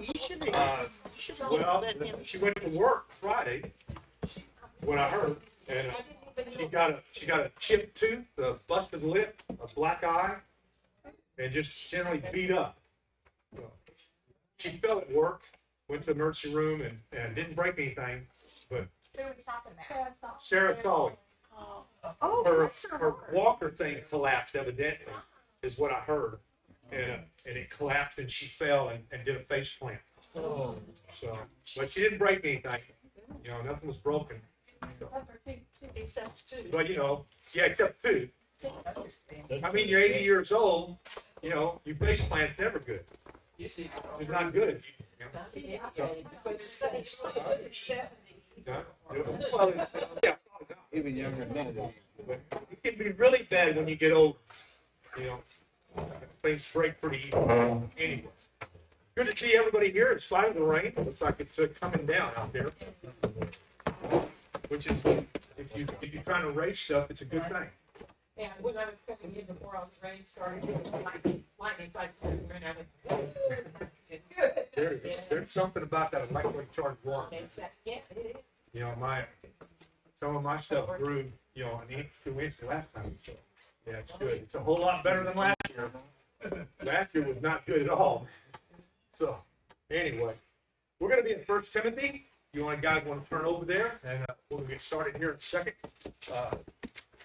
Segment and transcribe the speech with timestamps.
[0.00, 0.50] you should be.
[0.52, 0.88] Uh, You
[1.20, 3.72] should be well, letting him- she went to work Friday,
[4.84, 5.36] what I heard,
[5.68, 5.94] and uh,
[6.56, 10.36] she got a, she got a chipped tooth, a busted lip, a black eye,
[11.38, 12.78] and just generally beat up.
[14.58, 15.42] She fell at work,
[15.88, 18.26] went to the emergency room and, and didn't break anything,
[18.68, 18.86] but
[19.16, 20.42] Who are we talking about?
[20.42, 21.14] Sarah Coley,
[22.22, 25.12] Oh, her, bless her her walker thing collapsed evidently,
[25.62, 26.38] is what I heard.
[26.92, 27.16] And, uh,
[27.48, 30.00] and it collapsed and she fell and, and did a face plant.
[30.36, 30.76] Oh.
[31.12, 31.38] So,
[31.76, 32.80] but she didn't break anything,
[33.44, 34.36] you know, nothing was broken.
[35.94, 36.68] Except two.
[36.70, 38.28] But, you know, yeah, except two.
[39.64, 40.98] I mean, you're eighty years old,
[41.42, 43.04] you know, you face plant, never good.
[43.58, 43.78] It's
[44.28, 44.82] not good.
[45.18, 45.24] you
[48.66, 48.82] know.
[49.52, 49.72] Well,
[50.22, 50.34] yeah,
[50.92, 51.92] Even younger than that.
[52.26, 54.36] but it can be really bad when you get old,
[55.18, 55.38] you know.
[56.42, 57.32] Things break pretty easy.
[57.98, 58.24] Anyway.
[59.16, 60.12] Good to see everybody here.
[60.12, 60.92] It's fine the rain.
[60.96, 62.70] Looks like it's uh, coming down out there.
[64.68, 65.04] Which is,
[65.58, 67.66] if you, if you're trying to race stuff, it's a good thing.
[68.38, 71.22] And when I was coming in before all the rain started, it was like
[71.58, 72.06] lightning, out.
[74.34, 74.66] Good.
[74.74, 77.36] There, there's something about that electric charged water.
[77.84, 78.42] Yeah, it is.
[78.72, 79.24] You know, my,
[80.18, 83.32] some of my stuff grew, you know, an inch, two inches last time, so,
[83.86, 84.34] yeah, it's good.
[84.34, 85.59] It's a whole lot better than last
[86.82, 88.26] Last year was not good at all.
[89.12, 89.36] So,
[89.90, 90.34] anyway,
[90.98, 92.26] we're gonna be in First Timothy.
[92.52, 95.40] You want, guys wanna turn over there, and, uh, we'll get started here in a
[95.40, 95.74] second.
[96.32, 96.56] Uh,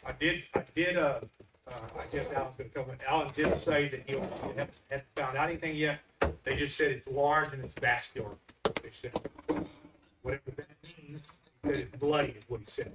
[0.05, 1.21] I did, I did, uh,
[1.67, 2.97] uh, I guess Alan's gonna come in.
[3.07, 5.99] Alan did say that haven't, haven't found out anything yet.
[6.43, 8.31] They just said it's large and it's vascular.
[8.83, 9.19] They said,
[10.21, 11.21] whatever that means,
[11.63, 12.91] he said it's bloody is what he said.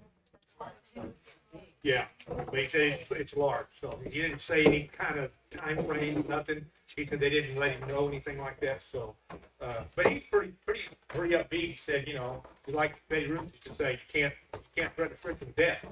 [1.83, 6.25] Yeah, but he said it's, large, so he didn't say any kind of time frame,
[6.29, 6.67] nothing.
[6.95, 9.15] He said they didn't let him know anything like that, so,
[9.63, 11.71] uh, but he's pretty, pretty, pretty upbeat.
[11.71, 15.15] He said, you know, like Betty Ruth used to say, you can't, you can't threaten
[15.15, 15.87] a friend with death.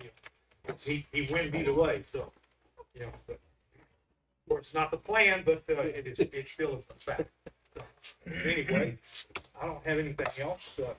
[0.00, 0.06] You
[0.68, 2.32] know, He, he wins either way, so,
[2.94, 6.82] you know, but, of course, it's not the plan, but, uh, it is, it's still
[6.90, 7.28] a fact.
[7.74, 7.82] So,
[8.46, 8.96] Anyway,
[9.60, 10.94] I don't have anything else, uh,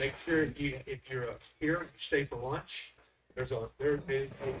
[0.00, 2.94] make sure if you, if you're uh, here, you stay for lunch.
[3.34, 4.54] There's a, there is a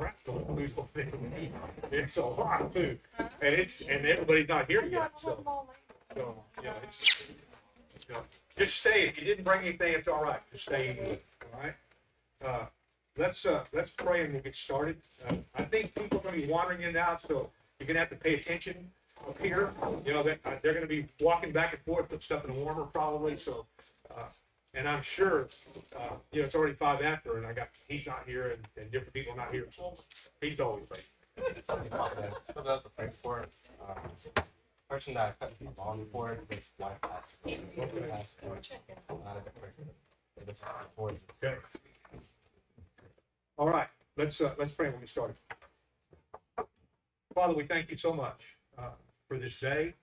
[0.00, 2.00] of food there.
[2.00, 5.66] It's a lot of food, and it's, and everybody's not here yet, so,
[6.14, 7.30] so, yeah, it's,
[8.58, 11.18] just stay, if you didn't bring anything, it's all right, just stay,
[11.54, 11.74] all right?
[12.44, 12.66] Uh,
[13.16, 14.96] let's, uh, let's pray and we'll get started.
[15.28, 18.16] Uh, I think people are gonna be wandering in out, so you're gonna have to
[18.16, 18.90] pay attention
[19.26, 19.72] up here.
[20.04, 22.84] You know, uh, they're gonna be walking back and forth, put stuff in the warmer
[22.84, 23.64] probably, so,
[24.10, 24.24] uh,
[24.76, 25.48] and I'm sure,
[25.96, 28.92] uh, you know, it's already five after and I got, he's not here and, and
[28.92, 29.66] different people are not here.
[30.40, 31.06] He's always late.
[31.66, 33.46] So that's the first for.
[33.88, 34.44] Um,
[34.88, 37.36] person that I cut the lawn before was black ass.
[37.44, 37.60] Not a
[37.90, 39.84] good person.
[40.36, 40.56] It was
[40.94, 41.20] for it.
[41.42, 41.56] Okay.
[43.58, 45.36] All right, let's, uh, let's pray and we'll get started.
[47.34, 48.90] Father, we thank you so much, uh,
[49.26, 49.94] for this day.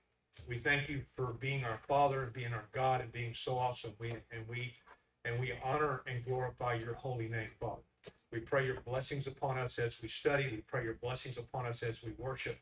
[0.48, 3.94] We thank you for being our Father and being our God and being so awesome.
[4.00, 4.74] We, and we,
[5.26, 7.82] and we honor and glorify your holy name, Father.
[8.32, 10.48] We pray your blessings upon us as we study.
[10.52, 12.58] We pray your blessings upon us as we worship.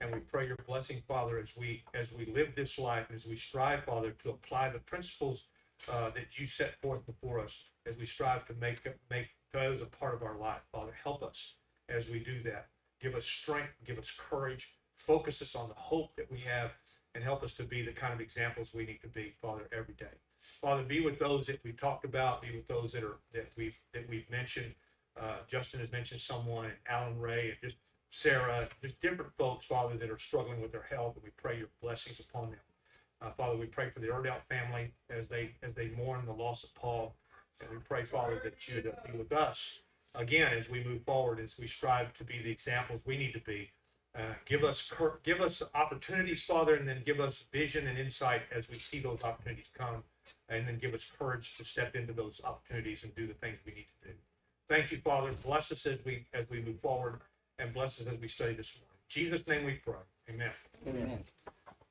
[0.00, 3.36] And we pray your blessing, Father, as we, as we live this life, as we
[3.36, 5.44] strive, Father, to apply the principles
[5.92, 9.86] uh, that you set forth before us as we strive to make make those a
[9.86, 10.60] part of our life.
[10.72, 11.54] Father, help us
[11.88, 12.68] as we do that.
[13.00, 16.72] Give us strength, give us courage, focus us on the hope that we have,
[17.14, 19.94] and help us to be the kind of examples we need to be, Father, every
[19.94, 20.06] day.
[20.60, 23.78] Father, be with those that we've talked about, be with those that are that we've
[23.92, 24.74] that we've mentioned.
[25.20, 27.76] Uh, Justin has mentioned someone, and Alan Ray, and just
[28.10, 31.68] Sarah, just different folks, Father, that are struggling with their health, and we pray your
[31.82, 32.60] blessings upon them.
[33.22, 36.64] Uh, Father, we pray for the Erdout family as they as they mourn the loss
[36.64, 37.14] of Paul,
[37.60, 39.80] and we pray, Father, that you would be with us
[40.14, 43.40] again as we move forward, as we strive to be the examples we need to
[43.40, 43.70] be.
[44.18, 48.42] Uh, give us cur- give us opportunities, Father, and then give us vision and insight
[48.50, 50.02] as we see those opportunities come,
[50.48, 53.72] and then give us courage to step into those opportunities and do the things we
[53.72, 54.14] need to do.
[54.68, 55.32] Thank you, Father.
[55.44, 57.20] Bless us as we as we move forward,
[57.60, 58.88] and bless us as we study this morning.
[58.94, 59.94] In Jesus' name we pray.
[60.28, 60.50] Amen.
[60.88, 61.24] Amen.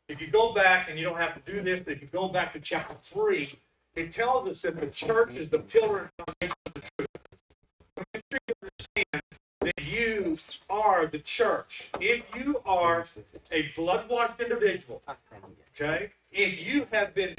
[0.09, 2.27] If you go back, and you don't have to do this, but if you go
[2.27, 3.53] back to chapter three,
[3.95, 6.55] it tells us that the church is the pillar and foundation
[10.39, 11.89] you are the church.
[11.99, 13.05] If you are
[13.51, 15.01] a blood-washed individual,
[15.79, 17.35] okay, if you have been,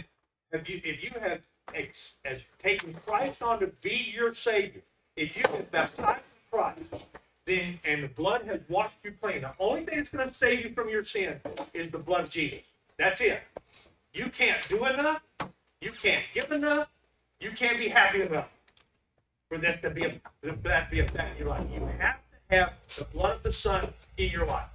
[0.53, 1.41] if you, if you have
[1.75, 4.83] ex, as taken Christ on to be your Savior,
[5.17, 6.83] if you've been baptized in Christ,
[7.47, 9.43] then and the blood has washed you clean.
[9.43, 11.41] The only thing that's going to save you from your sin
[11.75, 12.61] is the blood of Jesus.
[12.97, 13.41] That's it.
[14.13, 15.23] You can't do enough.
[15.81, 16.89] You can't give enough.
[17.41, 18.49] You can't be happy enough
[19.49, 21.67] for this to be a, for that to be effective in your life.
[21.73, 22.17] You have
[22.51, 24.69] have the blood of the Son in your life.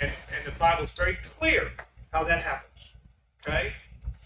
[0.00, 1.70] And, and the Bible is very clear
[2.12, 2.88] how that happens.
[3.46, 3.72] Okay?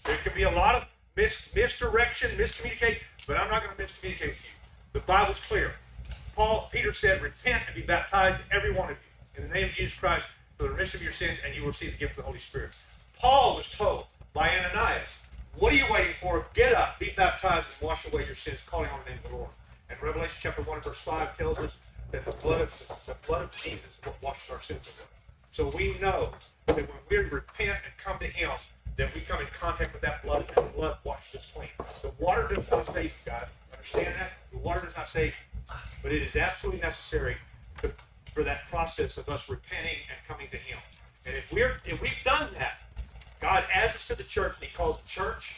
[0.03, 4.29] There can be a lot of mis- misdirection, miscommunication, but I'm not going to miscommunicate
[4.29, 4.51] with you.
[4.93, 5.73] The Bible's clear.
[6.35, 9.71] Paul, Peter said, repent and be baptized, every one of you, in the name of
[9.71, 12.17] Jesus Christ, for the remission of your sins, and you will receive the gift of
[12.17, 12.75] the Holy Spirit.
[13.19, 15.09] Paul was told by Ananias,
[15.57, 16.45] what are you waiting for?
[16.53, 19.37] Get up, be baptized, and wash away your sins, calling on the name of the
[19.37, 19.49] Lord.
[19.89, 21.77] And Revelation chapter 1, verse 5 tells us
[22.11, 25.07] that the blood of the blood of Jesus is what washes our sins away.
[25.51, 26.31] So we know
[26.67, 28.51] that when we repent and come to Him,
[28.97, 31.69] that we come in contact with that blood, and the blood washes us clean.
[32.01, 33.47] The water does not save you, guys.
[33.71, 34.31] Understand that?
[34.51, 35.33] The water does not save.
[36.01, 37.37] But it is absolutely necessary
[37.81, 37.91] to,
[38.33, 40.77] for that process of us repenting and coming to Him.
[41.25, 42.77] And if we're if we've done that,
[43.41, 45.55] God adds us to the church, and He calls the church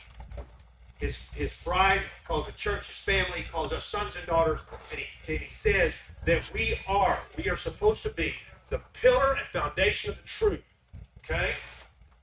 [0.99, 4.59] his his bride, calls the church his family, calls us sons and daughters,
[4.91, 5.93] and he, and he says
[6.25, 8.33] that we are, we are supposed to be
[8.69, 10.61] the pillar and foundation of the truth.
[11.23, 11.51] Okay?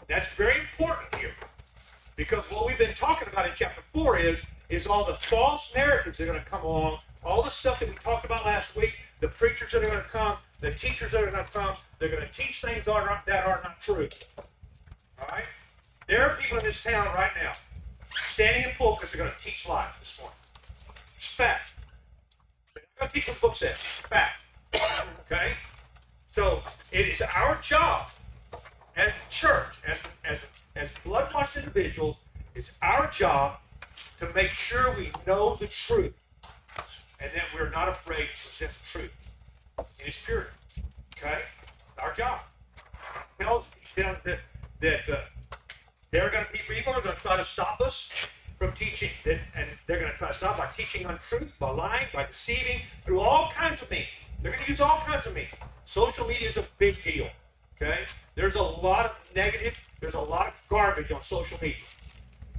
[0.08, 1.34] That's very important here.
[2.16, 6.18] Because what we've been talking about in chapter four is is all the false narratives
[6.18, 8.94] that are going to come along, all the stuff that we talked about last week,
[9.20, 12.08] the preachers that are going to come, the teachers that are going to come, they're
[12.08, 14.08] going to teach things that are, that are not true.
[15.20, 15.44] All right?
[16.08, 17.52] There are people in this town right now
[18.16, 20.36] standing in pulpits are going to teach lies this morning.
[21.16, 21.72] It's fact.
[22.74, 23.76] They're going to teach what the book says.
[23.76, 24.42] Fact.
[25.30, 25.52] Okay?
[26.32, 28.10] So it is our job
[28.96, 32.16] as the church, as as as blood washed individuals,
[32.54, 33.56] it's our job
[34.18, 36.14] to make sure we know the truth
[37.20, 39.12] and that we're not afraid to present the truth
[40.00, 40.50] in its purity.
[41.16, 41.40] Okay?
[41.98, 42.40] Our job.
[43.38, 44.40] Tells tells that
[44.80, 45.20] that uh,
[46.16, 48.10] there are going to be people are going to try to stop us
[48.58, 52.24] from teaching, and they're going to try to stop by teaching untruth, by lying, by
[52.24, 54.06] deceiving, through all kinds of means.
[54.40, 55.48] They're going to use all kinds of means.
[55.84, 57.28] Social media is a big deal.
[57.76, 59.78] Okay, there's a lot of negative.
[60.00, 61.84] There's a lot of garbage on social media.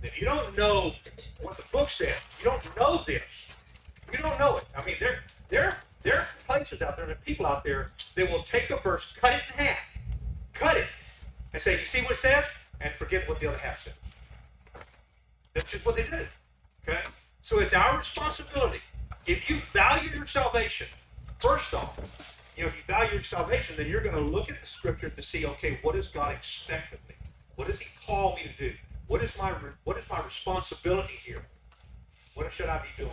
[0.04, 0.94] If you don't know
[1.42, 3.58] what the book says, you don't know this.
[4.14, 4.66] You don't know it.
[4.78, 8.32] I mean, there, there, there are places out there, there are people out there that
[8.32, 9.80] will take a verse, cut it in half,
[10.54, 10.86] cut it,
[11.54, 12.46] and say, "You see what it says?"
[12.82, 13.94] And forget what the other half said.
[15.54, 16.26] That's just what they do.
[16.88, 17.00] Okay?
[17.42, 18.80] So it's our responsibility.
[19.26, 20.88] If you value your salvation,
[21.40, 24.60] first off, you know, if you value your salvation, then you're going to look at
[24.60, 27.16] the scripture to see, okay, what does God expect of me?
[27.56, 28.76] What does He call me to do?
[29.08, 29.54] What is my
[29.86, 31.46] what is my responsibility here?
[32.34, 33.12] What should I be doing?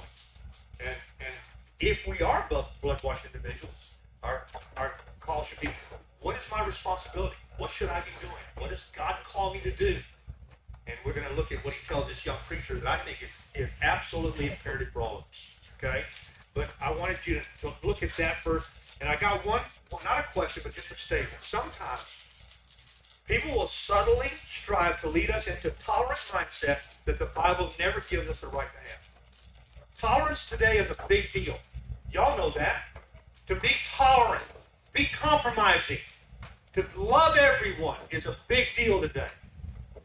[0.81, 1.35] And and
[1.79, 4.45] if we are blood washed individuals, our
[4.77, 5.71] our call should be,
[6.21, 7.37] what is my responsibility?
[7.57, 8.35] What should I be doing?
[8.59, 9.97] What does God call me to do?
[10.87, 13.23] And we're going to look at what he tells this young preacher that I think
[13.23, 15.51] is, is absolutely imperative for all of us.
[15.79, 16.05] Okay?
[16.53, 18.97] But I wanted you to, look at that first.
[19.01, 19.61] And I got one,
[19.91, 21.43] well, not a question, but just a statement.
[21.43, 22.29] Sometimes
[23.27, 28.01] people will subtly strive to lead us into a tolerant mindset that the Bible never
[28.01, 29.09] gives us the right to have.
[29.99, 31.57] Tolerance today is a big deal.
[32.13, 32.85] Y'all know that.
[33.49, 34.45] To be tolerant,
[34.93, 35.99] be compromising,
[36.75, 39.29] to love everyone is a big deal today.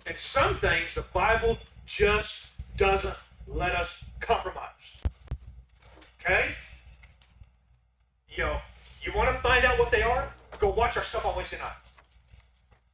[0.05, 2.47] And some things the Bible just
[2.77, 3.15] doesn't
[3.47, 4.97] let us compromise.
[6.21, 6.51] Okay?
[8.29, 8.57] You know,
[9.01, 10.31] you want to find out what they are?
[10.59, 11.73] Go watch our stuff on Wednesday night.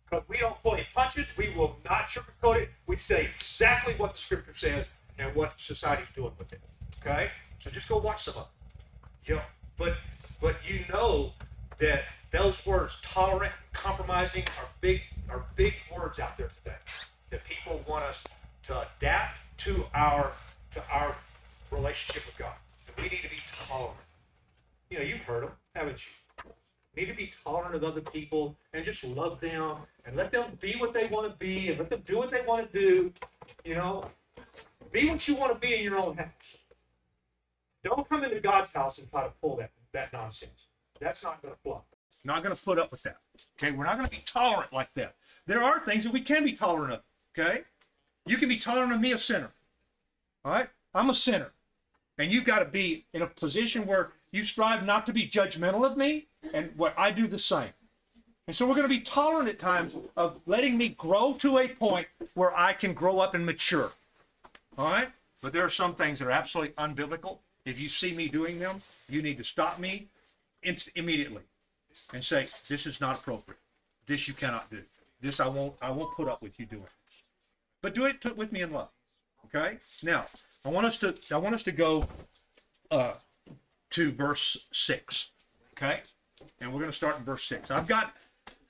[0.10, 1.27] Because we don't pull any punches.
[1.38, 2.70] We will not sugarcoat it.
[2.88, 4.86] We say exactly what the scripture says
[5.20, 6.62] and what society's doing with it.
[7.01, 7.29] Okay?
[7.60, 9.29] So just go watch some of it.
[9.29, 9.41] You know,
[9.77, 9.96] but
[10.39, 11.34] but you know
[11.79, 12.03] that
[12.36, 16.75] those words, tolerant, compromising, are big are big words out there today.
[17.30, 18.24] That people want us
[18.68, 20.34] to adapt to our
[20.74, 21.15] to our
[21.72, 22.54] relationship with God.
[22.98, 23.98] We need to be tolerant.
[24.89, 26.51] You know, you've heard them, haven't you?
[26.96, 30.58] We need to be tolerant of other people and just love them and let them
[30.60, 33.13] be what they want to be and let them do what they want to do.
[33.63, 34.10] You know,
[34.92, 36.58] be what you want to be in your own house.
[37.84, 40.68] Don't come into God's house and try to pull that that nonsense.
[41.00, 41.80] That's not going to fly.
[42.25, 43.17] Not going to put up with that.
[43.58, 45.13] Okay, we're not going to be tolerant like that.
[45.46, 47.01] There are things that we can be tolerant of.
[47.38, 47.62] Okay,
[48.25, 49.51] you can be tolerant of me, a sinner.
[50.44, 51.51] All right, I'm a sinner,
[52.17, 55.86] and you've got to be in a position where you strive not to be judgmental
[55.86, 57.70] of me, and what I do the same.
[58.48, 61.67] And so we're going to be tolerant at times of letting me grow to a
[61.67, 63.91] point where I can grow up and mature.
[64.77, 65.10] All right,
[65.44, 67.39] but there are some things that are absolutely unbiblical.
[67.65, 68.79] If you see me doing them,
[69.10, 70.08] you need to stop me
[70.96, 71.44] immediately
[72.13, 73.59] and say, "This is not appropriate.
[74.05, 74.81] This you cannot do.
[75.21, 75.75] This I won't.
[75.81, 76.87] I won't put up with you doing."
[77.85, 78.89] but do it with me in love.
[79.45, 79.77] Okay.
[80.01, 80.25] Now,
[80.65, 82.07] I want us to I want us to go
[82.89, 83.13] uh,
[83.91, 85.33] to verse six.
[85.77, 85.99] Okay,
[86.59, 87.69] and we're going to start in verse six.
[87.69, 88.15] I've got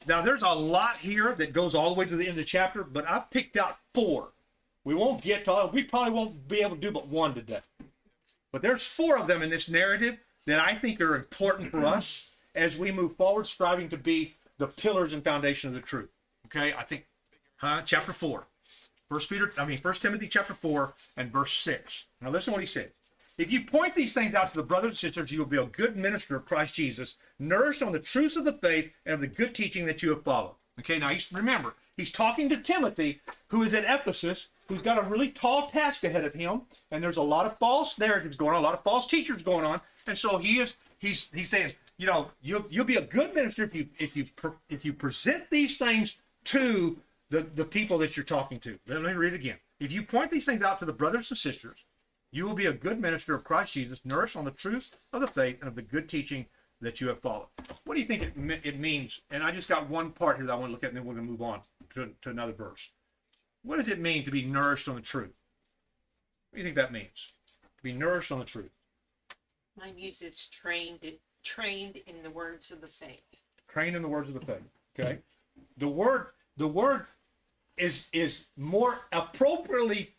[0.06, 0.22] now.
[0.22, 2.84] There's a lot here that goes all the way to the end of the chapter,
[2.84, 4.34] but I've picked out four.
[4.84, 5.70] We won't get to all.
[5.70, 7.62] We probably won't be able to do but one today.
[8.52, 12.35] But there's four of them in this narrative that I think are important for us
[12.56, 16.10] as we move forward, striving to be the pillars and foundation of the truth.
[16.48, 17.06] Okay, I think,
[17.58, 17.82] huh?
[17.86, 18.46] Chapter four,
[19.10, 22.08] First Peter, I mean First Timothy chapter four and verse six.
[22.22, 22.92] Now listen what he said.
[23.38, 25.66] If you point these things out to the brothers and sisters, you will be a
[25.66, 29.28] good minister of Christ Jesus, nourished on the truths of the faith and of the
[29.28, 30.56] good teaching that you have followed.
[30.80, 35.08] Okay, now he's, remember, he's talking to Timothy, who is at Ephesus, who's got a
[35.08, 38.62] really tall task ahead of him, and there's a lot of false narratives going on,
[38.62, 42.08] a lot of false teachers going on, and so he is he's he's saying, you
[42.08, 44.26] know, you'll you'll be a good minister if you if you
[44.70, 46.98] if you present these things to
[47.30, 48.78] the the people that you're talking to.
[48.88, 49.58] Let me read it again.
[49.80, 51.84] If you point these things out to the brothers and sisters,
[52.32, 55.28] you will be a good minister of Christ Jesus, nourished on the truth of the
[55.28, 56.46] faith and of the good teaching
[56.82, 57.48] that you have followed.
[57.86, 59.22] What do you think it, it means?
[59.32, 61.06] And I just got one part here that I want to look at, and then
[61.06, 61.62] we're going to move on
[61.94, 62.92] to, to another verse.
[63.64, 65.34] What does it mean to be nourished on the truth?
[66.52, 67.34] What do you think that means?
[67.78, 68.72] To be nourished on the truth.
[69.78, 71.00] Mine uses trained,
[71.46, 73.24] trained in the words of the faith.
[73.70, 74.64] Trained in the words of the faith.
[75.00, 75.20] Okay.
[75.78, 77.06] The word, the word
[77.78, 80.12] is is more appropriately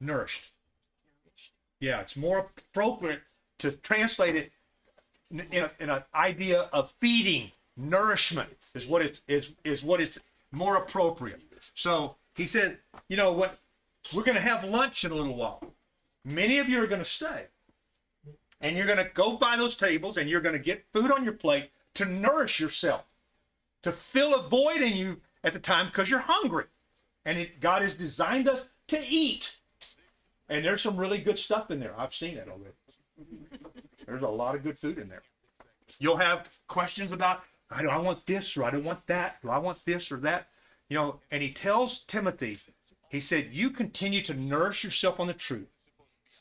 [0.00, 0.50] nourished.
[1.80, 3.22] Yeah, it's more appropriate
[3.58, 4.52] to translate it
[5.30, 10.18] in, a, in an idea of feeding, nourishment is what it's is is what it's
[10.52, 11.42] more appropriate.
[11.74, 13.58] So he said, you know what,
[14.12, 15.62] we're going to have lunch in a little while.
[16.24, 17.46] Many of you are going to stay,
[18.64, 21.22] and you're going to go by those tables, and you're going to get food on
[21.22, 23.04] your plate to nourish yourself,
[23.82, 26.64] to fill a void in you at the time because you're hungry,
[27.26, 29.58] and it, God has designed us to eat.
[30.48, 31.94] And there's some really good stuff in there.
[31.96, 32.74] I've seen it already.
[34.06, 35.22] There's a lot of good food in there.
[35.98, 39.42] You'll have questions about, I don't I want this or I don't want that.
[39.42, 40.48] Do I want this or that?
[40.88, 42.58] You know, and he tells Timothy,
[43.10, 45.68] he said, you continue to nourish yourself on the truth.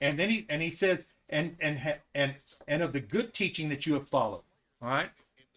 [0.01, 2.35] And then he and he says, and and and
[2.67, 4.43] and of the good teaching that you have followed.
[4.81, 5.09] All right.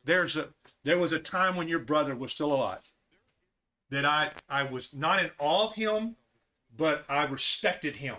[0.04, 0.49] There's a
[0.85, 2.90] there was a time when your brother was still alive
[3.90, 6.16] that I I was not in awe of him,
[6.76, 8.16] but I respected him.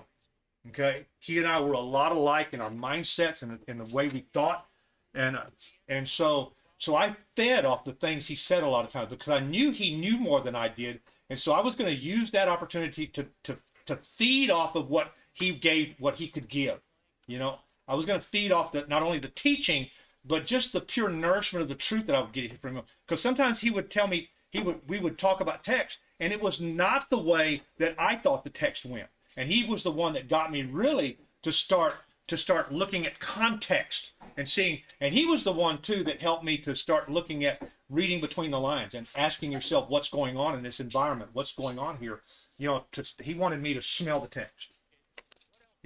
[0.69, 4.07] Okay, he and I were a lot alike in our mindsets and in the way
[4.07, 4.67] we thought,
[5.13, 5.43] and uh,
[5.87, 9.29] and so so I fed off the things he said a lot of times because
[9.29, 12.31] I knew he knew more than I did, and so I was going to use
[12.31, 16.79] that opportunity to to to feed off of what he gave, what he could give.
[17.27, 19.89] You know, I was going to feed off the not only the teaching,
[20.25, 22.83] but just the pure nourishment of the truth that I would get from him.
[23.05, 26.41] Because sometimes he would tell me he would we would talk about text, and it
[26.41, 29.07] was not the way that I thought the text went.
[29.35, 31.93] And he was the one that got me really to start
[32.27, 36.43] to start looking at context and seeing and he was the one too that helped
[36.43, 40.53] me to start looking at reading between the lines and asking yourself what's going on
[40.53, 42.21] in this environment what's going on here.
[42.57, 44.73] You know to, he wanted me to smell the text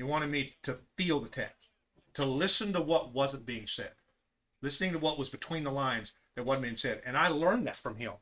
[0.01, 1.69] he wanted me to feel the text
[2.13, 3.91] to listen to what wasn't being said
[4.61, 7.77] listening to what was between the lines that wasn't being said and i learned that
[7.77, 8.13] from him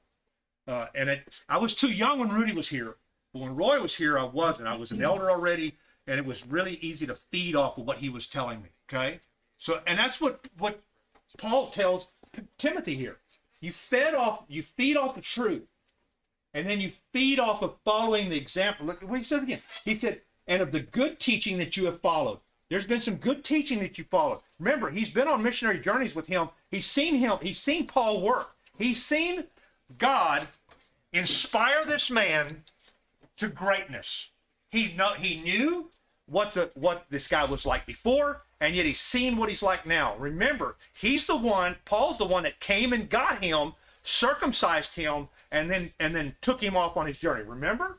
[0.67, 2.95] uh, and it, i was too young when rudy was here
[3.33, 4.67] but when Roy was here, I wasn't.
[4.67, 7.97] I was an elder already, and it was really easy to feed off of what
[7.97, 8.69] he was telling me.
[8.89, 9.19] Okay,
[9.57, 10.81] so and that's what what
[11.37, 12.09] Paul tells
[12.57, 13.17] Timothy here.
[13.61, 15.67] You fed off, you feed off the truth,
[16.53, 18.87] and then you feed off of following the example.
[18.87, 19.61] Look what he says again.
[19.85, 22.39] He said, "And of the good teaching that you have followed."
[22.69, 24.41] There's been some good teaching that you followed.
[24.59, 26.49] Remember, he's been on missionary journeys with him.
[26.69, 27.37] He's seen him.
[27.41, 28.55] He's seen Paul work.
[28.77, 29.47] He's seen
[29.97, 30.47] God
[31.11, 32.63] inspire this man
[33.37, 34.31] to greatness.
[34.69, 35.89] He know he knew
[36.27, 39.85] what the what this guy was like before, and yet he's seen what he's like
[39.85, 40.15] now.
[40.17, 45.71] Remember, he's the one, Paul's the one that came and got him, circumcised him, and
[45.71, 47.43] then and then took him off on his journey.
[47.43, 47.97] Remember?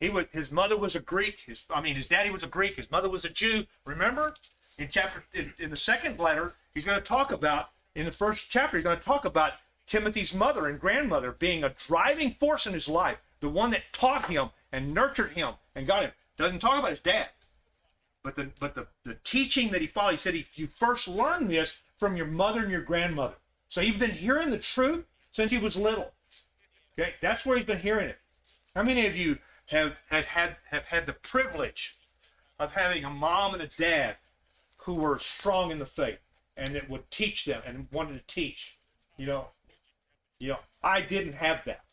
[0.00, 1.40] He was his mother was a Greek.
[1.46, 2.76] His I mean his daddy was a Greek.
[2.76, 3.66] His mother was a Jew.
[3.84, 4.34] Remember?
[4.78, 8.50] In chapter in, in the second letter, he's going to talk about in the first
[8.50, 8.78] chapter.
[8.78, 9.52] He's going to talk about
[9.86, 14.26] Timothy's mother and grandmother being a driving force in his life the one that taught
[14.26, 16.12] him and nurtured him and got him.
[16.36, 17.28] Doesn't talk about his dad,
[18.22, 20.12] but the but the, the teaching that he followed.
[20.12, 23.34] He said he, you first learned this from your mother and your grandmother.
[23.68, 26.12] So he's been hearing the truth since he was little.
[26.98, 28.18] Okay, that's where he's been hearing it.
[28.74, 29.38] How many of you
[29.70, 31.96] have had had have had the privilege
[32.58, 34.16] of having a mom and a dad
[34.78, 36.18] who were strong in the faith
[36.56, 38.78] and that would teach them and wanted to teach?
[39.16, 39.46] You know,
[40.38, 41.84] you know, I didn't have that.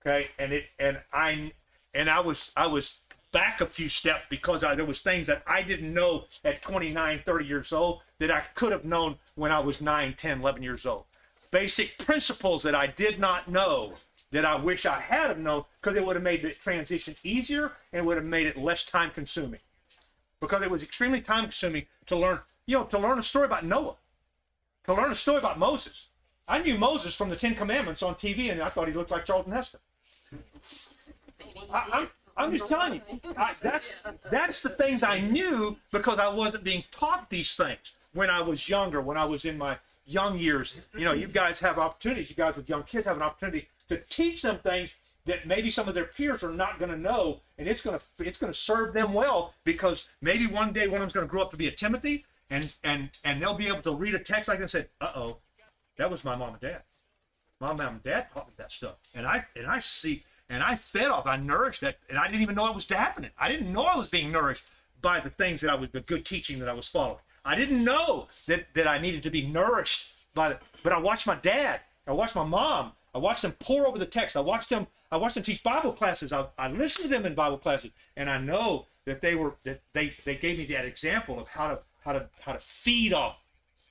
[0.00, 1.52] Okay, and it and I
[1.94, 3.00] and I was I was
[3.32, 7.22] back a few steps because I, there was things that I didn't know at 29,
[7.26, 10.86] 30 years old that I could have known when I was 9, 10, 11 years
[10.86, 11.04] old.
[11.50, 13.92] Basic principles that I did not know
[14.30, 17.72] that I wish I had have known because it would have made the transition easier
[17.92, 19.60] and would have made it less time consuming.
[20.40, 23.64] Because it was extremely time consuming to learn, you know, to learn a story about
[23.64, 23.96] Noah,
[24.84, 26.08] to learn a story about Moses.
[26.46, 29.24] I knew Moses from the Ten Commandments on TV, and I thought he looked like
[29.24, 29.80] Charlton Heston.
[31.72, 36.28] I, I'm, I'm just telling you, I, that's that's the things I knew because I
[36.28, 40.38] wasn't being taught these things when I was younger, when I was in my young
[40.38, 40.80] years.
[40.94, 42.30] You know, you guys have opportunities.
[42.30, 44.94] You guys with young kids have an opportunity to teach them things
[45.26, 48.24] that maybe some of their peers are not going to know, and it's going to
[48.24, 51.30] it's going to serve them well because maybe one day one of them's going to
[51.30, 54.18] grow up to be a Timothy, and and and they'll be able to read a
[54.18, 55.36] text like this and say, "Uh oh,
[55.96, 56.82] that was my mom and dad."
[57.60, 60.76] My mom and dad taught me that stuff, and I and I see and I
[60.76, 63.30] fed off, I nourished that, and I didn't even know it was happening.
[63.38, 64.64] I didn't know I was being nourished
[65.02, 67.18] by the things that I was, the good teaching that I was following.
[67.44, 71.26] I didn't know that that I needed to be nourished by the, but I watched
[71.26, 74.70] my dad, I watched my mom, I watched them pore over the text, I watched
[74.70, 77.90] them, I watched them teach Bible classes, I, I listened to them in Bible classes,
[78.16, 81.68] and I know that they were that they they gave me that example of how
[81.68, 83.38] to how to how to feed off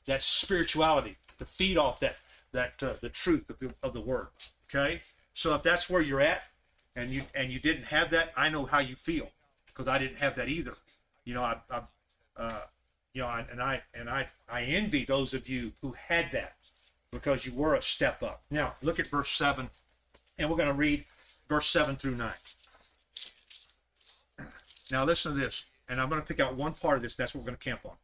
[0.05, 2.17] that spirituality, to feed off that
[2.51, 4.27] that uh, the truth of the, of the word.
[4.69, 5.01] Okay,
[5.33, 6.43] so if that's where you're at,
[6.95, 9.29] and you and you didn't have that, I know how you feel
[9.65, 10.73] because I didn't have that either.
[11.25, 11.81] You know, I, I
[12.37, 12.61] uh,
[13.13, 16.55] you know, and I and I I envy those of you who had that
[17.11, 18.43] because you were a step up.
[18.49, 19.69] Now look at verse seven,
[20.37, 21.05] and we're going to read
[21.47, 22.33] verse seven through nine.
[24.91, 27.15] Now listen to this, and I'm going to pick out one part of this.
[27.15, 27.95] That's what we're going to camp on.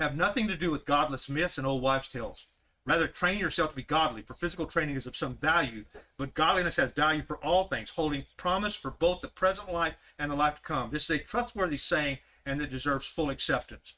[0.00, 2.46] Have nothing to do with godless myths and old wives' tales.
[2.86, 5.84] Rather, train yourself to be godly, for physical training is of some value,
[6.16, 10.30] but godliness has value for all things, holding promise for both the present life and
[10.30, 10.88] the life to come.
[10.90, 13.94] This is a trustworthy saying and that deserves full acceptance.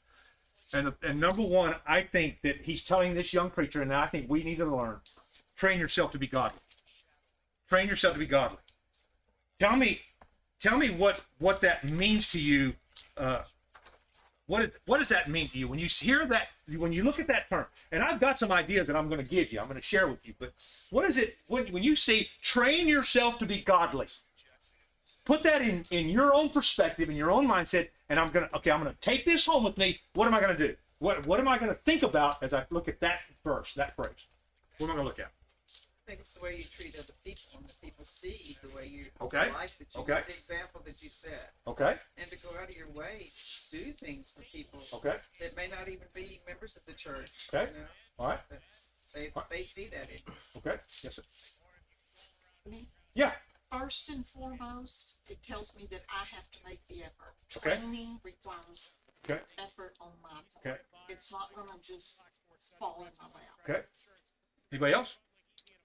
[0.73, 4.29] And, and number one, I think that he's telling this young preacher, and I think
[4.29, 4.99] we need to learn
[5.61, 6.59] train yourself to be godly.
[7.69, 8.57] Train yourself to be godly.
[9.59, 9.99] Tell me,
[10.59, 12.73] tell me what what that means to you.
[13.15, 13.43] Uh,
[14.47, 16.49] what is, what does that mean to you when you hear that?
[16.75, 19.29] When you look at that term, and I've got some ideas that I'm going to
[19.29, 19.59] give you.
[19.59, 20.33] I'm going to share with you.
[20.39, 20.53] But
[20.89, 24.07] what is it when, when you see train yourself to be godly?
[25.25, 28.71] Put that in in your own perspective, in your own mindset, and I'm gonna okay.
[28.71, 29.99] I'm gonna take this home with me.
[30.13, 30.75] What am I gonna do?
[30.99, 34.27] What what am I gonna think about as I look at that verse, that phrase?
[34.77, 35.31] What am I gonna look at?
[36.07, 38.87] I think it's the way you treat other people and the people see the way
[38.87, 40.21] you Okay, life that you okay.
[40.27, 43.27] the example that you set Okay, and to go out of your way
[43.71, 47.47] to do things for people okay, that may not even be members of the church.
[47.53, 47.71] Okay.
[47.71, 47.85] You know?
[48.19, 48.59] all right, But
[49.13, 50.33] they they see that in you.
[50.57, 51.23] okay, yes, sir.
[53.13, 53.31] Yeah,
[53.71, 57.35] First and foremost, it tells me that I have to make the effort.
[57.57, 57.77] Okay.
[57.77, 58.97] Training requires
[59.29, 60.65] okay, effort on my part.
[60.65, 62.19] okay, It's not gonna just
[62.77, 63.45] fall in my lap.
[63.69, 63.81] okay.
[64.73, 65.17] Anybody else?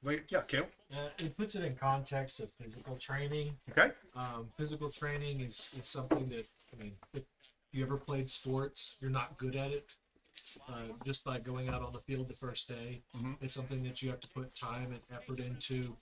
[0.02, 0.68] Wait, yeah, Kale.
[0.92, 3.56] Uh, it puts it in context of physical training.
[3.70, 7.22] Okay, Um, physical training is, is something that, I mean, if
[7.72, 9.86] you ever played sports, you're not good at it.
[10.68, 13.36] Uh, just by going out on the field the first day, Mhm.
[13.40, 15.96] it's something that you have to put time and effort into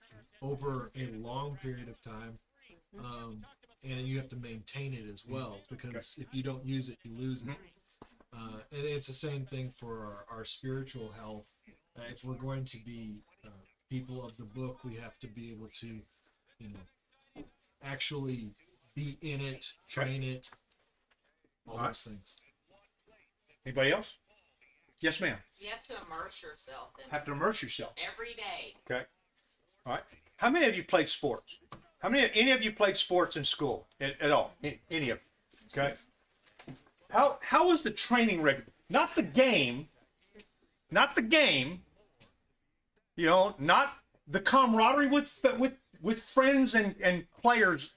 [0.45, 2.39] over a long period of time.
[2.99, 3.39] Um,
[3.83, 7.13] and you have to maintain it as well because if you don't use it, you
[7.19, 7.57] lose it.
[8.33, 11.45] Uh, and it's the same thing for our, our spiritual health.
[11.97, 13.49] Uh, if we're going to be uh,
[13.91, 16.01] people of the book, we have to be able to,
[16.59, 17.45] you know,
[17.85, 18.51] actually
[18.95, 20.49] be in it, train it,
[21.67, 21.89] all Alright.
[21.89, 22.37] those things.
[23.67, 24.17] anybody else?
[25.01, 25.37] Yes, ma'am.
[25.61, 27.93] You have to immerse yourself in Have to immerse yourself.
[28.13, 28.75] every day.
[28.91, 29.05] Okay.
[29.87, 30.03] All right.
[30.45, 31.57] How many of you played sports?
[32.01, 32.31] How many?
[32.35, 34.53] Any of you played sports in school at, at all?
[34.63, 35.19] A- Any of
[35.73, 35.79] you?
[35.81, 35.95] Okay.
[37.09, 38.67] How how was the training record?
[38.91, 39.89] Not the game.
[40.91, 41.81] Not the game.
[43.17, 43.95] You know, not
[44.29, 47.95] the camaraderie with with with friends and and players.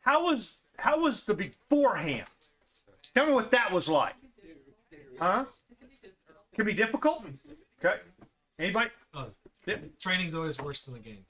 [0.00, 2.26] How was how was the beforehand?
[3.14, 4.14] Tell me what that was like.
[5.20, 5.44] Huh?
[6.56, 7.26] Can be difficult.
[7.78, 8.00] Okay.
[8.58, 8.90] Anybody?
[9.14, 9.26] Uh,
[9.66, 9.98] Yep.
[10.00, 11.24] training's always worse than the game.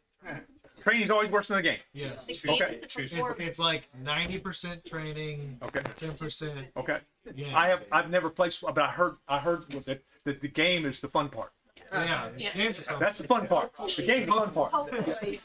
[0.82, 1.78] Training's always worse than the game.
[1.92, 2.26] Yes.
[2.26, 2.58] The Okay.
[2.58, 3.40] game is the It's, performance.
[3.40, 5.80] it's like 90% training, Okay.
[5.96, 7.00] 10% Okay.
[7.34, 7.54] game.
[7.56, 10.84] I have I've never played, sport, but I heard I heard that that the game
[10.86, 11.52] is the fun part.
[11.92, 12.52] yeah, Yeah.
[12.52, 12.98] games are.
[13.00, 13.72] That's the fun part.
[13.74, 14.72] The game's the fun part.
[14.72, 15.40] Hopefully.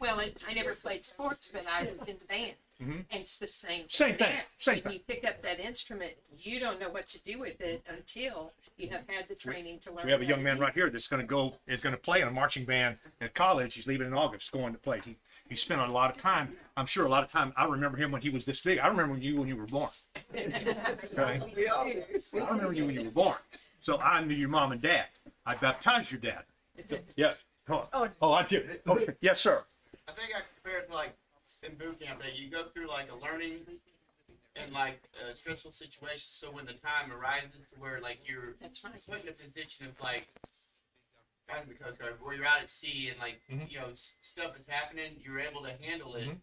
[0.00, 2.54] Well, I I never played sports, but I was in the band.
[2.82, 2.92] Mm-hmm.
[2.92, 3.88] And it's the same.
[3.88, 4.40] Same thing, now.
[4.58, 4.92] same When thing.
[4.92, 8.88] you pick up that instrument, you don't know what to do with it until you
[8.90, 10.06] have had the training to learn.
[10.06, 12.20] We have a young man right here that's going to go, is going to play
[12.20, 13.74] in a marching band at college.
[13.74, 15.00] He's leaving in August, going to play.
[15.04, 15.16] He,
[15.48, 17.52] he spent a lot of time, I'm sure a lot of time.
[17.56, 18.78] I remember him when he was this big.
[18.78, 19.90] I remember you when you were born.
[21.16, 21.40] Okay?
[21.54, 22.02] We all do.
[22.34, 23.36] I remember you when you were born.
[23.80, 25.06] So I knew your mom and dad.
[25.46, 26.44] I baptized your dad.
[26.86, 27.36] So, yes.
[27.68, 27.86] Oh,
[28.20, 28.80] oh, I did.
[28.86, 29.14] Okay.
[29.20, 29.62] Yes, sir.
[30.08, 31.14] I think I compared like
[31.66, 33.60] in boot camp that you go through like a learning
[34.56, 36.18] and like uh, stressful situation.
[36.18, 38.92] So when the time arises to where like you're That's right.
[39.08, 40.28] put in a position of like
[41.52, 43.70] as the Coast Guard, where you're out at sea and like Mhm.
[43.70, 46.40] you know s- stuff is happening, you're able to handle it, Mhm.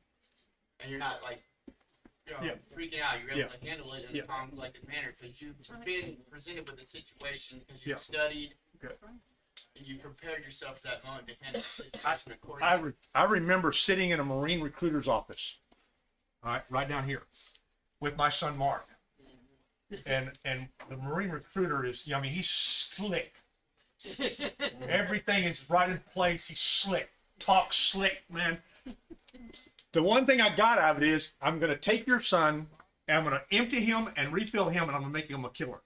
[0.81, 1.41] and you're not like
[2.27, 2.55] you know Yeah.
[2.75, 3.19] freaking out.
[3.21, 3.47] You're able Yeah.
[3.57, 4.23] to handle it in Yeah.
[4.23, 7.95] a calm, collected manner because you've been presented with a situation because you've Yeah.
[7.97, 8.55] studied.
[8.79, 8.97] Good.
[9.77, 13.71] And you prepared yourself for that moment to handle the situation I, re- I remember
[13.71, 15.57] sitting in a Marine recruiter's office,
[16.43, 17.23] all right, right down here,
[17.99, 18.87] with my son Mark.
[20.05, 23.33] And and the Marine recruiter is, I mean, he's slick.
[24.87, 26.47] Everything is right in place.
[26.47, 27.11] He's slick.
[27.39, 28.57] Talks slick, man.
[29.91, 32.67] The one thing I got out of it is I'm gonna take your son
[33.07, 35.81] and I'm gonna empty him and refill him and I'm gonna make him a killer.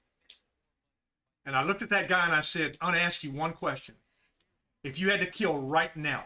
[1.46, 3.96] And I looked at that guy and I said, I'm gonna ask you one question.
[4.84, 6.26] If you had to kill right now,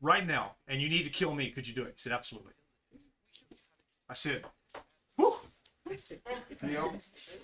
[0.00, 1.94] right now, and you need to kill me, could you do it?
[1.96, 2.52] He said, absolutely.
[4.08, 4.44] I said,
[5.16, 5.34] whew.
[6.62, 6.92] You know,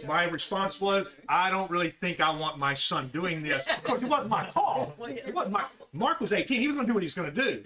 [0.07, 3.67] my response was, I don't really think I want my son doing this.
[3.69, 4.95] Of course, it wasn't my call.
[5.01, 6.59] It wasn't my, Mark was 18.
[6.59, 7.63] He was going to do what he was going to do.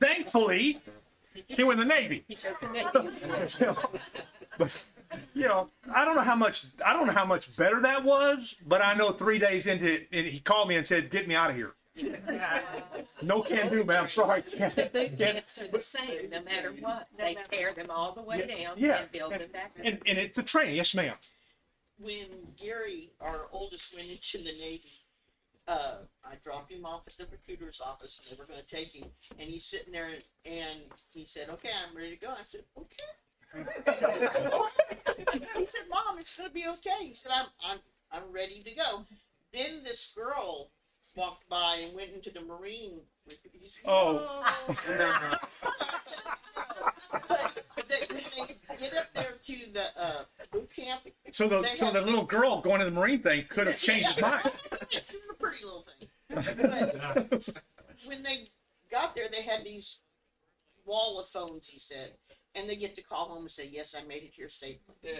[0.00, 0.80] Thankfully,
[1.48, 2.24] he went in the Navy.
[2.28, 2.68] He chose the
[4.58, 4.70] Navy.
[5.34, 8.56] You know, I don't know how much I don't know how much better that was,
[8.66, 11.34] but I know three days into it, and he called me and said, "Get me
[11.34, 11.72] out of here."
[13.22, 14.02] No can do, man.
[14.02, 14.42] I'm sorry.
[14.42, 15.18] Can't, The boot can't.
[15.18, 17.08] camps are the same, no matter what.
[17.16, 18.98] They tear them all the way Yeah, down yeah.
[19.00, 19.84] and build them back up.
[19.86, 21.14] And, and it's a training, yes, ma'am.
[21.98, 24.92] When Gary, our oldest, went into the Navy,
[25.66, 29.08] uh, I dropped him off at the recruiter's office and they were gonna take him.
[29.38, 30.80] And he's sitting there and, and
[31.12, 32.30] he said, okay, I'm ready to go.
[32.32, 32.96] I said, okay.
[33.54, 33.60] He
[35.66, 37.06] said, Mom, it's gonna be okay.
[37.06, 37.78] He said, I'm, I'm,
[38.12, 39.04] I'm ready to go.
[39.52, 40.70] Then this girl
[41.16, 43.00] walked by and went into the Marine.
[43.28, 44.44] he said, Oh.
[44.88, 45.36] "No."
[47.28, 51.90] But, but they, they get up there to the, uh, boot camp, So the so
[51.90, 54.50] the little girl going to the Marine thing could have changed his mind.
[54.90, 56.08] it's a pretty little thing.
[56.28, 57.48] But
[58.06, 58.48] when they
[58.90, 60.04] got there, they had these
[60.84, 62.12] wall of phones, he said,
[62.56, 64.94] and they get to call home and say, Yes, I made it here safely.
[65.02, 65.12] Yeah.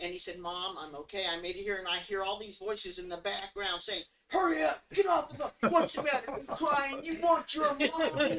[0.00, 1.24] And he said, Mom, I'm okay.
[1.30, 1.76] I made it here.
[1.76, 5.36] And I hear all these voices in the background saying, Hurry up, get off the
[5.36, 5.70] phone.
[5.72, 6.34] What's the matter?
[6.36, 7.00] You're crying.
[7.04, 7.78] You want your mom.
[8.18, 8.30] I'm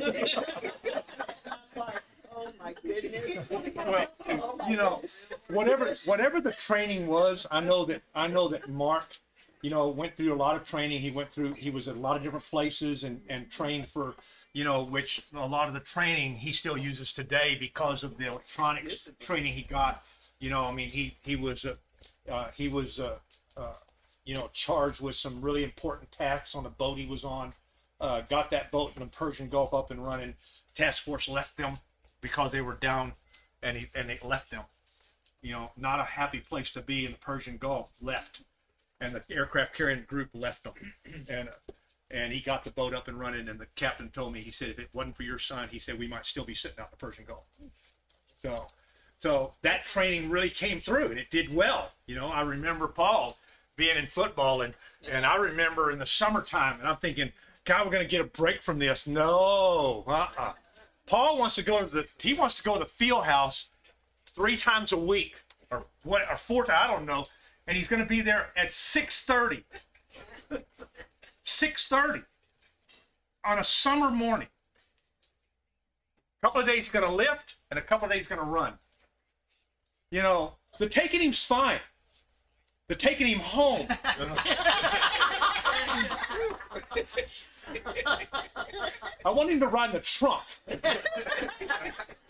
[1.76, 2.02] like,
[2.36, 3.50] Oh my goodness.
[3.50, 3.64] Well,
[4.28, 8.48] Oh my you know, goodness." whatever whatever the training was, I know that I know
[8.50, 9.16] that Mark,
[9.62, 11.02] you know, went through a lot of training.
[11.02, 14.16] He went through he was at a lot of different places and and trained for,
[14.54, 18.28] you know, which a lot of the training he still uses today because of the
[18.28, 20.04] electronics training he got.
[20.40, 21.76] You know, I mean, he he was uh,
[22.30, 23.18] uh, he was uh,
[23.56, 23.74] uh,
[24.26, 27.54] you know charged with some really important tasks on the boat he was on.
[28.00, 30.36] Uh, got that boat in the Persian Gulf up and running.
[30.76, 31.80] Task force left them
[32.22, 33.14] because they were down,
[33.64, 34.64] and he and they left them
[35.42, 38.42] you know, not a happy place to be in the Persian Gulf, left,
[39.02, 40.74] and the aircraft carrying group left them,
[41.30, 41.50] and
[42.10, 43.50] and he got the boat up and running.
[43.50, 46.00] And the captain told me, he said, if it wasn't for your son, he said
[46.00, 47.44] we might still be sitting out in the Persian Gulf.
[48.42, 48.68] So,
[49.20, 51.92] so that training really came through, and it did well.
[52.06, 53.38] You know, I remember Paul
[53.76, 54.74] being in football, and
[55.12, 57.32] and I remember in the summertime, and I'm thinking,
[57.66, 59.08] God, we're gonna get a break from this.
[59.08, 60.54] No, uh-uh.
[61.06, 63.70] Paul wants to go to the he wants to go to the field house
[64.36, 67.26] three times a week or what or four I don't know.
[67.68, 69.66] And he's gonna be there at 6:30.
[71.44, 72.26] 6:30
[73.44, 74.48] on a summer morning.
[76.42, 78.80] A couple of days he's gonna lift and a couple of days he's gonna run.
[80.12, 81.80] You know, the taking him's fine.
[82.88, 83.88] The taking him home.
[89.26, 90.44] I want him to ride in the trunk.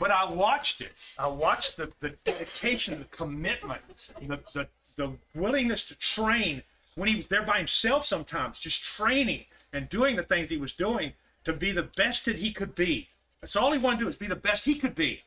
[0.00, 0.98] But I watched it.
[1.18, 6.62] I watched the, the dedication, the commitment, the, the, the willingness to train
[6.94, 10.74] when he was there by himself sometimes, just training and doing the things he was
[10.74, 11.12] doing
[11.44, 13.08] to be the best that he could be.
[13.42, 15.22] That's all he wanted to do is be the best he could be.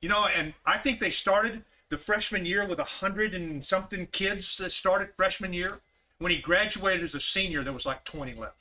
[0.00, 4.06] You know, and I think they started the freshman year with a hundred and something
[4.06, 5.80] kids that started freshman year.
[6.18, 8.56] When he graduated as a senior, there was like 20 left.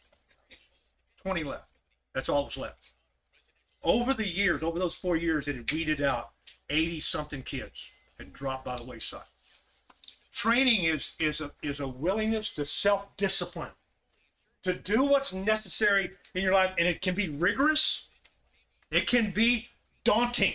[1.21, 1.69] 20 left.
[2.13, 2.92] That's all that was left.
[3.83, 6.31] Over the years, over those four years, it had weeded out
[6.69, 9.21] 80 something kids and dropped by the wayside.
[10.31, 13.71] Training is, is, a, is a willingness to self discipline,
[14.63, 16.73] to do what's necessary in your life.
[16.77, 18.09] And it can be rigorous,
[18.89, 19.67] it can be
[20.03, 20.53] daunting.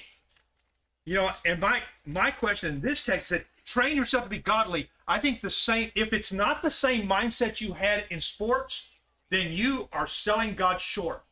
[1.04, 4.90] You know, and my, my question in this text said, train yourself to be godly.
[5.06, 8.90] I think the same, if it's not the same mindset you had in sports,
[9.30, 11.22] then you are selling God short.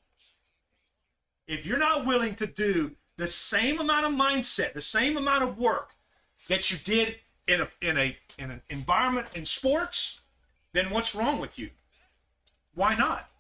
[1.47, 5.59] If you're not willing to do the same amount of mindset, the same amount of
[5.59, 5.95] work
[6.49, 10.23] that you did in a in a in an environment in sports,
[10.73, 11.71] then what's wrong with you?
[12.75, 13.31] Why not?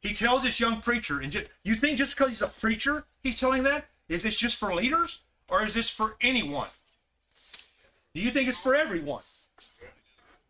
[0.00, 3.38] He tells this young preacher, and ju- you think just because he's a preacher, he's
[3.38, 3.86] telling that?
[4.08, 6.68] Is this just for leaders, or is this for anyone?
[8.14, 9.22] Do you think it's for everyone?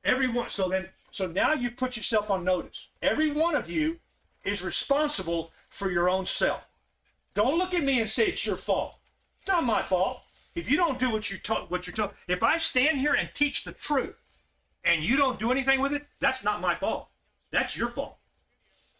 [0.05, 0.49] Everyone.
[0.49, 2.89] So then, so now you put yourself on notice.
[3.03, 3.99] Every one of you
[4.45, 6.68] is responsible for your own self.
[7.39, 8.99] Don't look at me and say it's your fault.
[9.39, 10.23] It's not my fault.
[10.57, 13.31] If you don't do what you taught, what you're told, if I stand here and
[13.33, 14.19] teach the truth,
[14.83, 17.11] and you don't do anything with it, that's not my fault.
[17.53, 18.17] That's your fault.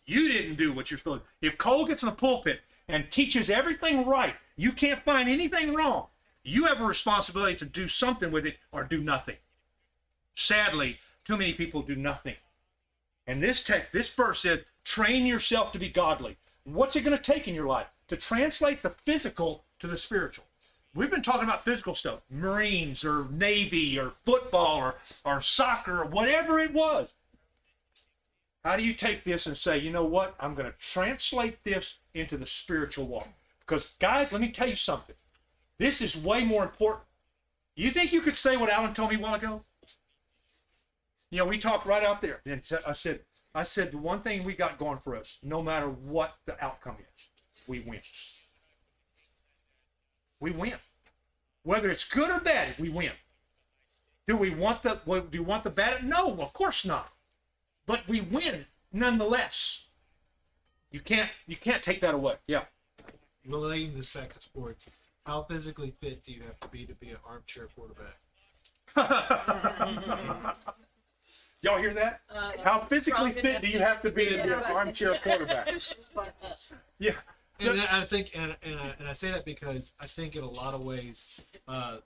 [0.07, 1.49] You didn't do what you're supposed to.
[1.49, 6.07] If Cole gets in the pulpit and teaches everything right, you can't find anything wrong.
[6.45, 9.39] You have a responsibility to do something with it or do nothing.
[10.37, 12.37] Sadly, too many people do nothing.
[13.27, 16.37] And this text, this verse says, train yourself to be godly.
[16.63, 20.45] What's it going to take in your life to translate the physical to the spiritual?
[20.95, 24.95] We've been talking about physical stuff, Marines or Navy or football or,
[25.25, 27.13] or soccer or whatever it was.
[28.65, 30.35] How do you take this and say, you know what?
[30.41, 33.29] I'm going to translate this into the spiritual walk.
[33.61, 35.15] Because, guys, let me tell you something.
[35.79, 37.05] This is way more important.
[37.77, 39.61] You think you could say what Alan told me a while ago?
[41.31, 42.41] You know, we talked right out there.
[42.45, 43.21] And I said,
[43.55, 46.97] I said, the one thing we got going for us, no matter what the outcome
[46.99, 47.28] is,
[47.69, 48.01] we win.
[50.41, 50.75] We win.
[51.63, 53.13] Whether it's good or bad, we win.
[54.27, 56.05] Do we want the do we want the bad?
[56.05, 57.13] No, of course not.
[57.87, 59.89] But we win nonetheless.
[60.91, 62.35] You can't you can't take that away.
[62.47, 62.65] Yeah.
[63.47, 64.89] Relating this back to sports,
[65.25, 68.19] how physically fit do you have to be to be an armchair quarterback?
[71.61, 72.21] Y'all hear that?
[72.31, 74.73] Uh, How physically fit do you have to be to be an Yeah.
[74.73, 75.69] armchair quarterback?
[76.99, 77.13] Yeah.
[77.61, 80.43] And I I think, and, and, I, and I say that because I think in
[80.45, 81.99] a lot of ways, uh,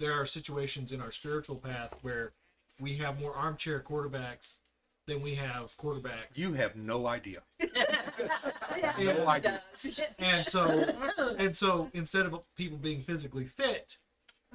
[0.00, 2.32] there are situations in our spiritual path where
[2.80, 4.58] we have more armchair quarterbacks
[5.06, 6.36] than we have quarterbacks.
[6.38, 7.42] You have no idea.
[8.98, 9.62] No idea.
[10.18, 10.62] and so
[11.38, 13.98] and so instead of people being physically fit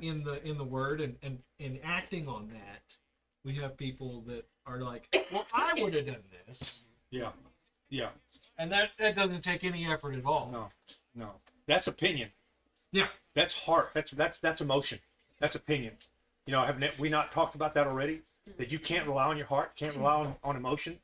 [0.02, 2.96] in the in the word and and, and acting on that
[3.44, 7.30] we have people that are like well i would have done this Yeah.
[7.90, 8.10] Yeah.
[8.60, 10.70] And that that doesn't take any effort at all No.
[11.16, 11.32] No.
[11.66, 12.30] That's opinion.
[12.92, 13.92] yeah That's heart.
[13.96, 15.00] That's that's that's emotion.
[15.40, 15.94] That's opinion.
[16.46, 18.22] You know, haven't we not talked about that already?
[18.58, 21.00] That you can't rely on your heart, can't rely on, on emotion.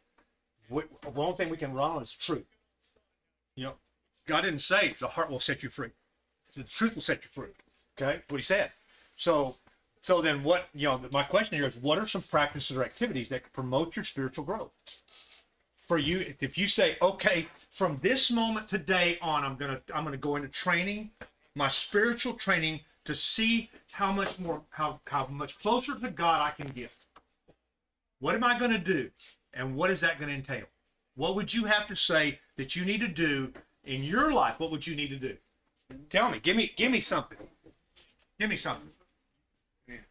[0.69, 0.83] The
[1.15, 2.47] only thing we can rely on is truth.
[3.55, 3.73] You know,
[4.25, 5.91] God didn't say the heart will set you free.
[6.55, 7.53] The truth will set you free.
[7.95, 8.71] Okay, what He said.
[9.15, 9.57] So,
[10.01, 10.67] so then what?
[10.73, 13.95] You know, my question here is, what are some practices or activities that can promote
[13.95, 14.71] your spiritual growth?
[15.87, 20.17] For you, if you say, okay, from this moment today on, I'm gonna I'm gonna
[20.17, 21.11] go into training,
[21.53, 26.51] my spiritual training to see how much more how how much closer to God I
[26.51, 26.91] can get.
[28.19, 29.11] What am I going to do?
[29.53, 30.65] And what is that going to entail?
[31.15, 34.59] What would you have to say that you need to do in your life?
[34.59, 35.37] What would you need to do?
[36.09, 36.39] Tell me.
[36.39, 37.37] Give me give me something.
[38.39, 38.89] Give me something.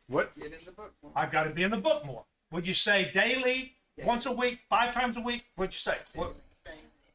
[0.06, 0.34] What?
[0.36, 0.92] Get in the book.
[1.02, 1.12] more.
[1.16, 2.24] I've got to be in the book more.
[2.52, 5.44] Would you say daily, once a week, five times a week?
[5.56, 5.98] What'd you say?
[6.14, 6.34] What,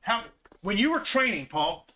[0.01, 0.23] how
[0.61, 1.87] when you were training, Paul,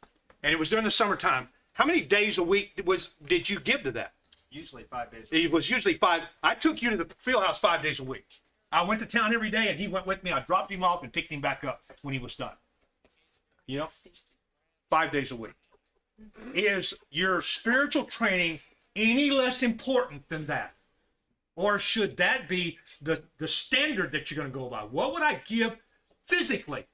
[0.41, 3.83] and it was during the summertime, how many days a week was did you give
[3.83, 4.13] to that?
[4.49, 5.29] Usually five days.
[5.31, 6.23] It was usually five.
[6.43, 8.27] I took you to the field house five days a week.
[8.71, 10.31] I went to town every day, and he went with me.
[10.31, 12.53] I dropped him off and picked him back up when he was done.
[13.65, 13.87] You know,
[14.89, 15.53] five days a week.
[16.21, 16.51] Mm-hmm.
[16.55, 18.59] Is your spiritual training
[18.95, 20.73] any less important than that?
[21.55, 24.81] Or should that be the, the standard that you're going to go by?
[24.81, 25.77] What would I give
[26.27, 26.85] physically?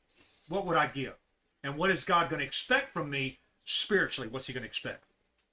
[0.50, 1.16] What would I give?
[1.64, 4.30] And what is God going to expect from me spiritually?
[4.30, 5.04] What's he going to expect?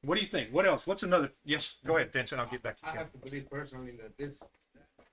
[0.02, 0.50] What do you think?
[0.50, 0.86] What else?
[0.86, 1.30] What's another?
[1.44, 2.40] Yes, go ahead, Vincent.
[2.40, 2.92] I'll get back to you.
[2.92, 4.42] I have to believe personally that this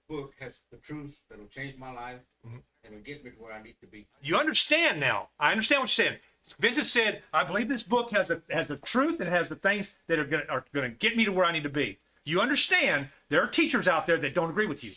[0.09, 2.57] book has the truth that'll change my life Mm-hmm.
[2.83, 4.05] and will get me to where I need to be.
[4.21, 5.29] You understand now.
[5.39, 6.19] I understand what you're saying.
[6.59, 9.93] Vincent said, "I believe this book has a has the truth and has the things
[10.07, 12.39] that are going are going to get me to where I need to be." You
[12.39, 13.09] understand?
[13.29, 14.91] There are teachers out there that don't agree with you.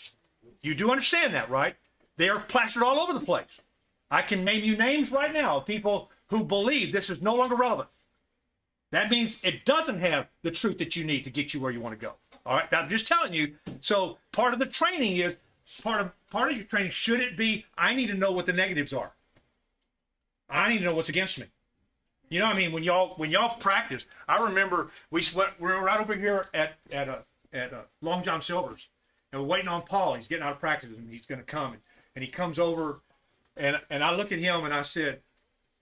[0.63, 1.77] You do understand that, right?
[2.17, 3.61] They are plastered all over the place.
[4.11, 7.57] I can name you names right now of people who believe this is no longer
[7.57, 7.89] relevant.
[8.93, 11.81] That means it doesn't have the truth that you need to get you where you
[11.81, 12.15] want to go.
[12.45, 13.55] All right, I'm just telling you.
[13.81, 15.37] So part of the training is
[15.83, 16.93] part of part of your training.
[16.93, 17.67] Should it be?
[17.77, 19.13] I need to know what the negatives are.
[20.49, 21.47] I need to know what's against me.
[22.29, 25.69] You know, what I mean, when y'all when y'all practice, I remember we went, we
[25.69, 27.19] were right over here at at uh,
[27.53, 28.89] at uh, Long John Silver's,
[29.33, 30.15] and we're waiting on Paul.
[30.15, 31.83] He's getting out of practice, and he's going to come, and,
[32.17, 33.01] and he comes over,
[33.57, 35.21] and and I look at him and I said,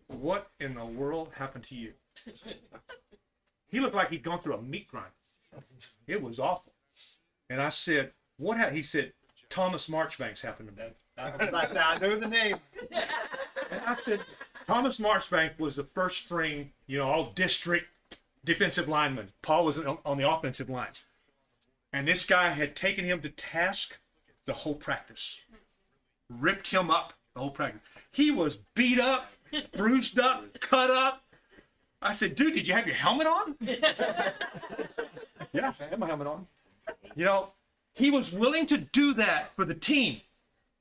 [0.07, 1.95] "What in the world happened to you?"
[3.69, 5.07] he looked like he'd gone through a meat grind.
[6.07, 6.75] It was awful,
[7.49, 8.69] and I said, "What?" Ha-?
[8.69, 9.15] He said,
[9.49, 12.57] "Thomas Marchbanks happened to me." I said, I know the name.
[13.71, 14.21] And I said,
[14.67, 17.87] Thomas Marchbank was the first string, you know, all district
[18.45, 19.33] defensive lineman.
[19.43, 20.89] Paul was on the offensive line.
[21.93, 23.99] And this guy had taken him to task
[24.47, 25.41] the whole practice,
[26.29, 27.81] ripped him up the whole practice.
[28.11, 29.31] He was beat up,
[29.77, 31.23] bruised up, cut up.
[32.03, 33.57] I said, dude, did you have your helmet on?
[33.61, 34.33] yeah,
[35.81, 36.47] I had my helmet on.
[37.17, 37.49] You know,
[37.95, 40.21] he was willing to do that for the team.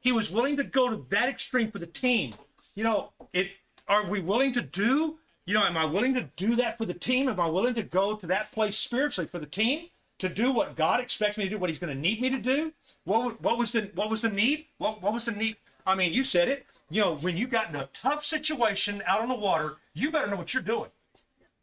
[0.02, 2.34] He was willing to go to that extreme for the team.
[2.76, 3.52] You know, it
[3.88, 5.18] are we willing to do?
[5.46, 7.28] You know, am I willing to do that for the team?
[7.28, 10.76] Am I willing to go to that place spiritually for the team to do what
[10.76, 11.58] God expects me to do?
[11.58, 12.74] What He's going to need me to do?
[13.04, 14.68] What what was the what was the need?
[14.78, 15.58] What what was the need?
[15.86, 16.66] I mean, you said it.
[16.90, 20.28] You know, when you got in a tough situation out on the water, you better
[20.28, 20.92] know what you're doing,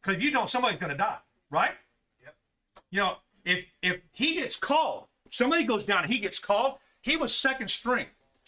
[0.03, 1.19] because if you don't, somebody's going to die,
[1.51, 1.73] right?
[2.23, 2.35] Yep.
[2.91, 7.17] You know, if if he gets called, somebody goes down and he gets called, he
[7.17, 8.07] was second string.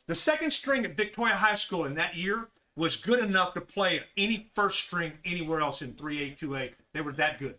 [0.08, 4.02] The second string at Victoria High School in that year was good enough to play
[4.16, 6.72] any first string anywhere else in 3A, 2A.
[6.94, 7.56] They were that good.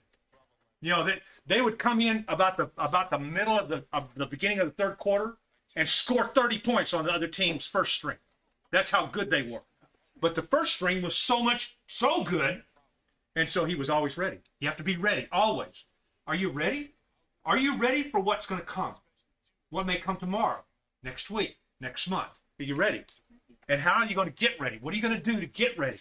[0.82, 4.10] You know, that they, would come in about the about the middle of the of
[4.16, 5.38] the beginning of the third quarter
[5.76, 8.18] and score 30 points on the other team's first string.
[8.72, 9.64] That's how good they were.
[10.20, 12.64] But the first string was so much so good,
[13.36, 14.40] and so he was always ready.
[14.60, 15.86] You have to be ready always.
[16.28, 16.96] Are you ready?
[17.46, 18.96] Are you ready for what's going to come?
[19.70, 20.64] What may come tomorrow,
[21.04, 22.40] next week, next month?
[22.60, 23.04] Are you ready?
[23.70, 24.78] And how are you going to get ready?
[24.82, 25.98] What are you going to do to get ready?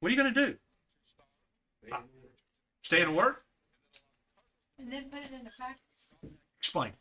[0.00, 0.56] What are you going to do?
[2.80, 3.36] Stay in the Word?
[4.78, 6.14] And then put it into practice.
[6.58, 6.92] Explain.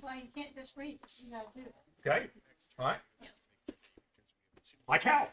[0.00, 1.74] Well, you can't just read, you gotta do it.
[2.06, 2.26] Okay.
[2.78, 2.98] All right.
[4.88, 5.28] Like how?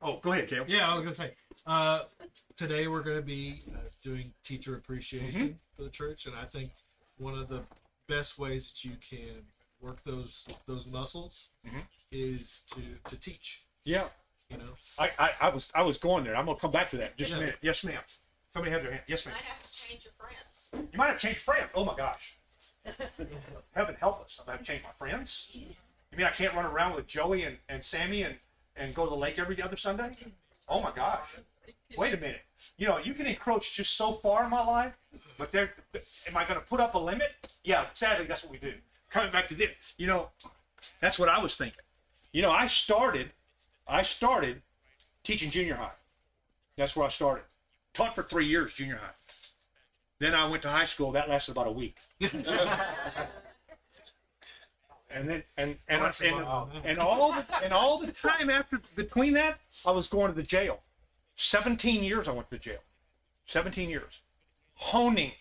[0.00, 0.68] Oh, go ahead, Caleb.
[0.68, 1.32] Yeah, I was gonna say.
[1.66, 2.02] Uh,
[2.56, 6.70] today we're gonna be uh, doing teacher appreciation for the church, and I think
[7.18, 7.62] one of the
[8.08, 9.42] best ways that you can
[9.80, 11.82] work those those muscles Mhm.
[12.12, 13.62] is to to teach.
[13.84, 14.08] Yeah.
[14.50, 16.34] You know, I, I, I was I was going there.
[16.34, 17.56] I'm gonna come back to that in just a minute.
[17.60, 18.00] Yes, ma'am.
[18.50, 19.02] Somebody had their hand.
[19.06, 19.34] Yes, ma'am.
[19.36, 20.74] You Might have to change your friends.
[20.92, 21.70] You might have changed friends.
[21.74, 22.38] Oh my gosh.
[23.74, 24.40] Heaven help us.
[24.48, 25.50] I have changed my friends.
[25.54, 28.36] You mean I can't run around with Joey and, and Sammy and,
[28.76, 30.16] and go to the lake every other Sunday?
[30.66, 31.36] Oh my gosh.
[31.98, 32.40] Wait a minute.
[32.78, 34.94] You know, you can encroach just so far in my life,
[35.36, 35.74] but there
[36.26, 37.32] am I gonna put up a limit?
[37.64, 38.74] Yeah, sadly that's what we do.
[39.10, 40.28] Coming back to this, you know,
[41.00, 41.80] that's what I was thinking.
[42.32, 43.32] You know, I started
[43.86, 44.60] I started
[45.24, 45.92] teaching junior high.
[46.76, 47.44] That's where I started.
[47.94, 49.14] Taught for three years, junior high.
[50.20, 51.12] Then I went to high school.
[51.12, 51.96] That lasted about a week.
[55.10, 56.36] and then and and That's and,
[56.84, 60.42] and all the and all the time after between that, I was going to the
[60.42, 60.80] jail.
[61.36, 62.80] Seventeen years I went to the jail.
[63.46, 64.20] Seventeen years,
[64.74, 65.32] honing,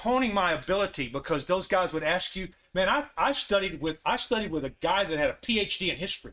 [0.00, 2.88] honing my ability because those guys would ask you, man.
[2.88, 6.32] I, I studied with I studied with a guy that had a PhD in history.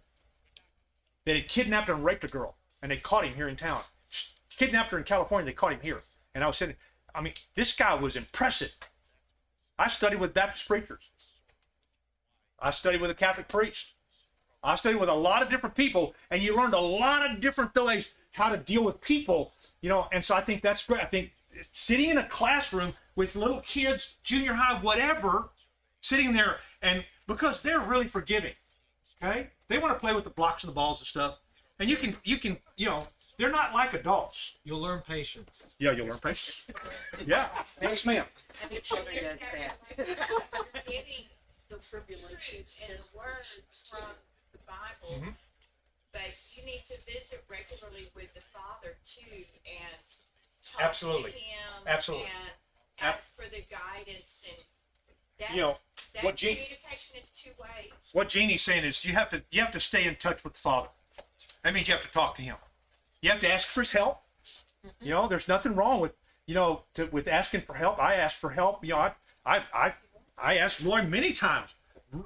[1.26, 3.82] That had kidnapped and raped a girl, and they caught him here in town.
[4.58, 5.46] Kidnapped her in California.
[5.46, 6.02] They caught him here,
[6.34, 6.78] and I was sitting.
[7.14, 8.74] I mean, this guy was impressive.
[9.78, 11.10] I studied with Baptist preachers.
[12.60, 13.94] I studied with a Catholic priest.
[14.64, 17.76] I studied with a lot of different people, and you learned a lot of different
[17.76, 19.52] ways how to deal with people,
[19.82, 20.08] you know.
[20.12, 21.02] And so I think that's great.
[21.02, 21.34] I think
[21.72, 25.50] sitting in a classroom with little kids, junior high, whatever,
[26.00, 28.54] sitting there, and because they're really forgiving,
[29.22, 31.42] okay, they want to play with the blocks and the balls and stuff,
[31.80, 34.58] and you can, you can, you know, they're not like adults.
[34.64, 35.68] you'll learn patience.
[35.80, 36.68] Yeah, you'll learn patience.
[37.26, 37.48] Yeah,
[37.82, 38.26] yes, ma'am.
[38.64, 40.84] Every children does that.
[40.88, 41.26] Getting
[41.70, 44.06] the tribulations and words from
[44.52, 45.26] the Bible.
[45.26, 45.34] Mhm.
[46.14, 49.98] But you need to visit regularly with the Father too and
[50.64, 51.32] talk Absolutely.
[51.32, 51.74] to him.
[51.88, 52.28] Absolutely.
[52.28, 52.67] And Ab-
[53.00, 54.58] ask for the guidance and
[55.40, 55.78] that, You know,
[56.14, 57.92] that what Jean- communication is two ways.
[58.14, 60.60] what Jeannie's saying is you have to you have to stay in touch with the
[60.60, 60.90] Father.
[61.64, 62.56] That means you have to talk to Him.
[63.22, 64.22] You have to ask for His help.
[65.02, 66.14] You know, there's nothing wrong with
[66.46, 68.00] you know to, with asking for help.
[68.02, 68.84] I asked for help.
[68.84, 69.14] You know, I
[69.46, 69.94] I I,
[70.42, 71.76] I asked Roy many times.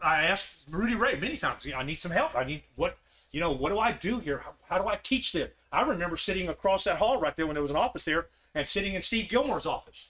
[0.03, 1.65] I asked Rudy Ray many times.
[1.65, 2.35] You know, I need some help.
[2.35, 2.97] I need what
[3.31, 4.39] you know, what do I do here?
[4.39, 5.49] How, how do I teach this?
[5.71, 8.67] I remember sitting across that hall right there when there was an office there and
[8.67, 10.09] sitting in Steve Gilmore's office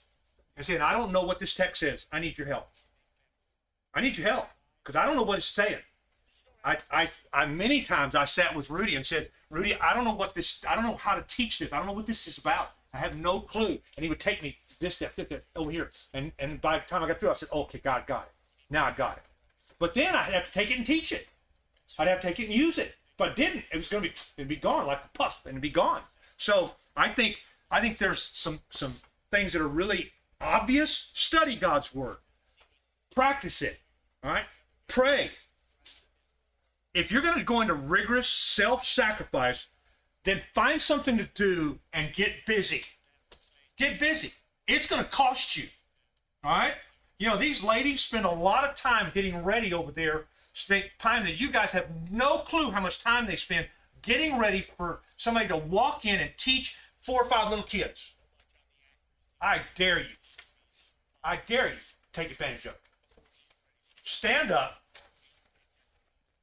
[0.62, 2.06] and saying, I don't know what this text says.
[2.12, 2.68] I need your help.
[3.92, 4.46] I need your help
[4.84, 5.80] because I don't know what it's saying.
[6.64, 10.14] I, I, I, many times I sat with Rudy and said, Rudy, I don't know
[10.14, 11.72] what this, I don't know how to teach this.
[11.72, 12.70] I don't know what this is about.
[12.94, 13.80] I have no clue.
[13.96, 15.90] And he would take me this step, this step, over here.
[16.14, 18.32] And, and by the time I got through, I said, okay, God got it.
[18.70, 19.24] Now I got it.
[19.80, 21.26] But then I'd have to take it and teach it.
[21.98, 22.94] I'd have to take it and use it.
[23.18, 25.54] If I didn't, it was going to be, it'd be gone like a puff and
[25.54, 26.02] it'd be gone.
[26.36, 28.94] So I think, I think there's some, some
[29.32, 30.12] things that are really
[30.42, 31.12] obvious.
[31.14, 32.16] Study God's word.
[33.14, 33.80] Practice it.
[34.22, 34.44] All right.
[34.88, 35.30] Pray.
[36.94, 39.66] If you're going to go into rigorous self-sacrifice,
[40.24, 42.82] then find something to do and get busy.
[43.76, 44.32] Get busy.
[44.68, 45.64] It's going to cost you.
[46.44, 46.74] All right.
[47.18, 51.24] You know, these ladies spend a lot of time getting ready over there, spend time
[51.24, 53.68] that you guys have no clue how much time they spend
[54.02, 58.14] getting ready for somebody to walk in and teach four or five little kids.
[59.40, 60.14] I dare you.
[61.24, 61.74] I dare you
[62.12, 62.80] take advantage of it.
[64.02, 64.82] Stand up,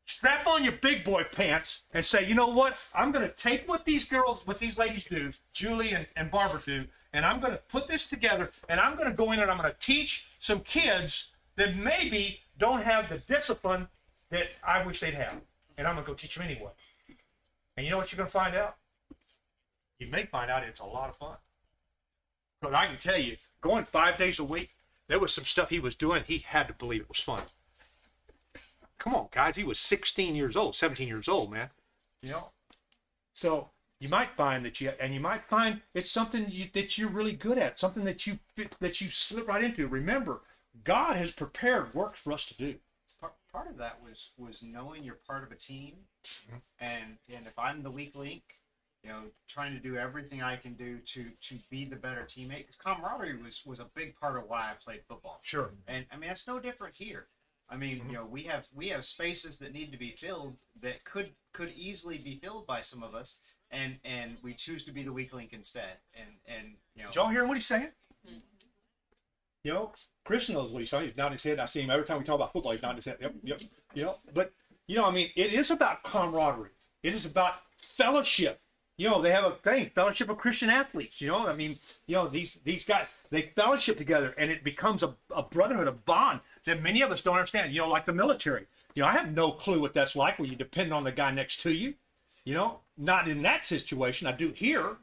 [0.05, 2.89] strap on your big boy pants, and say, you know what?
[2.95, 6.61] I'm going to take what these girls, what these ladies do, Julie and, and Barbara
[6.65, 9.51] do, and I'm going to put this together, and I'm going to go in and
[9.51, 13.87] I'm going to teach some kids that maybe don't have the discipline
[14.29, 15.41] that I wish they'd have.
[15.77, 16.71] And I'm going to go teach them anyway.
[17.75, 18.75] And you know what you're going to find out?
[19.99, 21.37] You may find out it's a lot of fun.
[22.61, 24.71] But I can tell you, going five days a week,
[25.07, 26.23] there was some stuff he was doing.
[26.25, 27.43] He had to believe it was fun.
[28.99, 29.55] Come on, guys.
[29.55, 31.69] He was 16 years old, 17 years old, man.
[32.21, 32.51] You know?
[33.33, 37.09] So you might find that you, and you might find it's something you, that you're
[37.09, 38.39] really good at, something that you
[38.79, 39.87] that you slip right into.
[39.87, 40.41] Remember,
[40.83, 42.75] God has prepared work for us to do.
[43.19, 46.57] Part, part of that was was knowing you're part of a team, mm-hmm.
[46.79, 48.58] and and if I'm the weak link,
[49.03, 52.67] you know, trying to do everything I can do to to be the better teammate.
[52.67, 55.39] Because camaraderie was was a big part of why I played football.
[55.41, 55.71] Sure.
[55.87, 57.27] And I mean, that's no different here.
[57.69, 58.09] I mean, mm-hmm.
[58.09, 61.71] you know, we have we have spaces that need to be filled that could could
[61.75, 63.37] easily be filled by some of us,
[63.71, 65.97] and and we choose to be the weak link instead.
[66.17, 67.91] And and you know, Did y'all hear what he's saying?
[68.27, 68.37] Mm-hmm.
[69.63, 69.91] You know,
[70.25, 71.07] Chris knows what he's saying.
[71.07, 71.59] He's nodding his head.
[71.59, 72.71] I see him every time we talk about football.
[72.71, 73.17] He's nodding his head.
[73.19, 73.61] Yep, yep.
[73.93, 74.53] You know, but
[74.87, 76.69] you know, I mean, it is about camaraderie.
[77.03, 78.59] It is about fellowship.
[78.99, 81.21] You know, they have a thing, fellowship of Christian athletes.
[81.21, 85.03] You know, I mean, you know, these these guys they fellowship together, and it becomes
[85.03, 87.73] a, a brotherhood, a bond that many of us don't understand.
[87.73, 88.67] You know, like the military.
[88.95, 91.31] You know, I have no clue what that's like, where you depend on the guy
[91.31, 91.93] next to you.
[92.43, 94.27] You know, not in that situation.
[94.27, 94.97] I do here,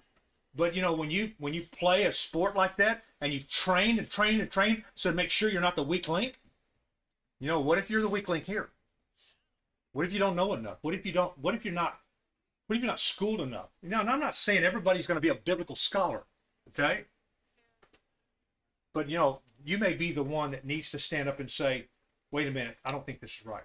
[0.55, 3.99] but you know, when you when you play a sport like that and you train
[3.99, 6.38] and train and train, so to make sure you're not the weak link.
[7.40, 8.68] You know, what if you're the weak link here?
[9.92, 10.76] What if you don't know enough?
[10.82, 11.32] What if you don't?
[11.38, 11.99] What if you're not?
[12.66, 13.68] What you're not schooled enough?
[13.82, 16.24] You know, and I'm not saying everybody's going to be a biblical scholar,
[16.68, 17.04] okay?
[18.92, 21.86] But you know, you may be the one that needs to stand up and say,
[22.32, 23.64] "Wait a minute, I don't think this is right,"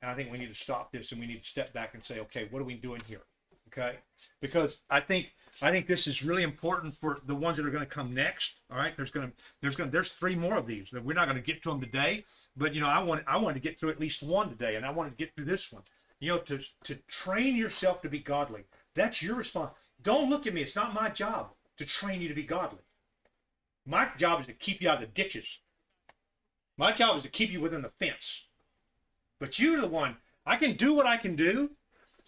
[0.00, 2.04] and I think we need to stop this and we need to step back and
[2.04, 3.22] say, "Okay, what are we doing here?"
[3.68, 3.96] Okay,
[4.40, 7.84] because I think I think this is really important for the ones that are going
[7.84, 8.60] to come next.
[8.70, 11.26] All right, there's going to there's going to there's three more of these we're not
[11.26, 12.24] going to get to them today,
[12.56, 14.86] but you know, I want I wanted to get through at least one today, and
[14.86, 15.82] I wanted to get through this one
[16.22, 18.62] you know, to, to train yourself to be godly.
[18.94, 19.72] That's your response.
[20.04, 20.60] Don't look at me.
[20.60, 21.48] It's not my job
[21.78, 22.78] to train you to be godly.
[23.84, 25.58] My job is to keep you out of the ditches.
[26.76, 28.46] My job is to keep you within the fence.
[29.40, 30.16] But you're the one.
[30.46, 31.70] I can do what I can do.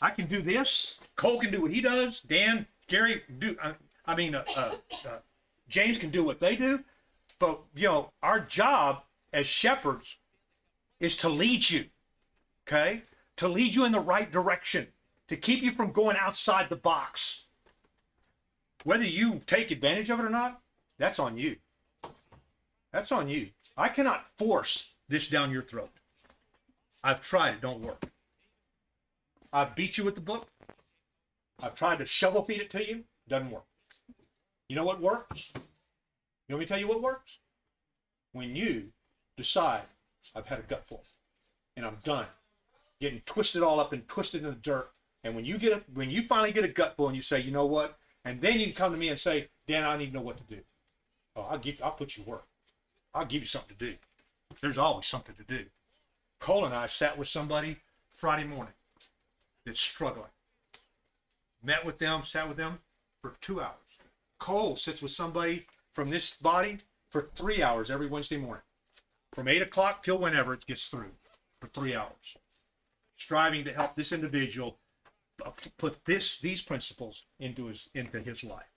[0.02, 1.00] I can do this.
[1.14, 2.20] Cole can do what he does.
[2.20, 3.56] Dan, Gary do.
[3.62, 3.74] I,
[4.06, 4.74] I mean, uh, uh,
[5.06, 5.18] uh,
[5.68, 6.82] James can do what they do.
[7.38, 10.16] But you know, our job as shepherds
[10.98, 11.84] is to lead you.
[12.66, 13.02] Okay
[13.36, 14.88] to lead you in the right direction,
[15.28, 17.46] to keep you from going outside the box.
[18.84, 20.60] Whether you take advantage of it or not,
[20.98, 21.56] that's on you.
[22.92, 23.48] That's on you.
[23.76, 25.90] I cannot force this down your throat.
[27.02, 28.04] I've tried, it don't work.
[29.52, 30.48] I've beat you with the book.
[31.60, 33.64] I've tried to shovel feed it to you, doesn't work.
[34.68, 35.52] You know what works?
[35.54, 37.38] You want me to tell you what works?
[38.32, 38.92] When you
[39.36, 39.82] decide,
[40.34, 41.04] I've had a gutful
[41.76, 42.26] and I'm done
[43.00, 44.90] getting twisted all up and twisted in the dirt.
[45.22, 47.50] And when you get a, when you finally get a gutful and you say, you
[47.50, 50.14] know what, and then you can come to me and say, Dan, I need to
[50.14, 50.60] know what to do.
[51.36, 52.46] Oh, I'll give, I'll put you to work.
[53.14, 53.94] I'll give you something to do.
[54.60, 55.66] There's always something to do.
[56.40, 57.78] Cole and I sat with somebody
[58.12, 58.74] Friday morning
[59.64, 60.26] that's struggling.
[61.62, 62.78] Met with them, sat with them
[63.22, 63.72] for two hours.
[64.38, 66.78] Cole sits with somebody from this body
[67.10, 68.62] for three hours every Wednesday morning,
[69.32, 71.12] from eight o'clock till whenever it gets through,
[71.60, 72.36] for three hours
[73.24, 74.78] striving to help this individual
[75.78, 78.70] put this these principles into his into his life.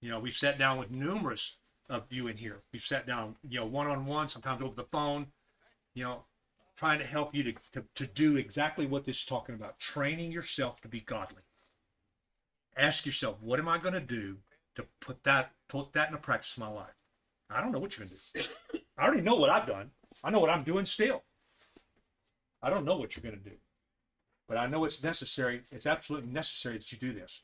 [0.00, 2.62] You know, we've sat down with numerous of you in here.
[2.72, 5.28] We've sat down, you know, one on one, sometimes over the phone,
[5.94, 6.24] you know,
[6.76, 10.32] trying to help you to, to, to do exactly what this is talking about, training
[10.32, 11.42] yourself to be godly.
[12.76, 14.36] Ask yourself, what am I going to do
[14.74, 16.94] to put that put that into practice in my life?
[17.48, 18.78] I don't know what you're going to do.
[18.98, 19.90] I already know what I've done.
[20.24, 21.22] I know what I'm doing still.
[22.66, 23.54] I don't know what you're going to do.
[24.48, 25.62] But I know it's necessary.
[25.70, 27.40] It's absolutely necessary that you do this.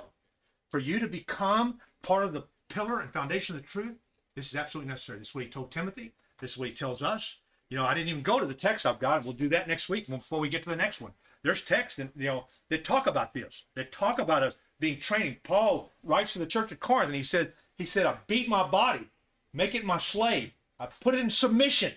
[0.73, 3.95] For you to become part of the pillar and foundation of the truth,
[4.35, 5.20] this is absolutely necessary.
[5.20, 6.11] This is what he told Timothy.
[6.41, 7.39] This is what he tells us.
[7.70, 9.23] You know, I didn't even go to the text I've got.
[9.23, 11.12] We'll do that next week before we get to the next one.
[11.45, 13.66] There's texts, and you know, that talk about this.
[13.77, 15.45] That talk about us being trained.
[15.45, 18.68] Paul writes to the church at Corinth, and he said, he said, I beat my
[18.68, 19.07] body,
[19.55, 20.51] make it my slave.
[20.81, 21.93] I put it in submission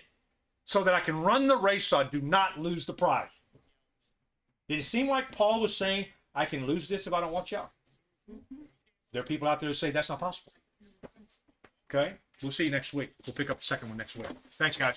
[0.66, 3.28] so that I can run the race so I do not lose the prize.
[4.68, 7.52] Did it seem like Paul was saying, I can lose this if I don't watch
[7.52, 7.70] out?
[9.12, 10.52] There are people out there who say that's not possible.
[11.88, 12.14] Okay?
[12.42, 13.12] We'll see you next week.
[13.24, 14.26] We'll pick up the second one next week.
[14.50, 14.96] Thanks, guys.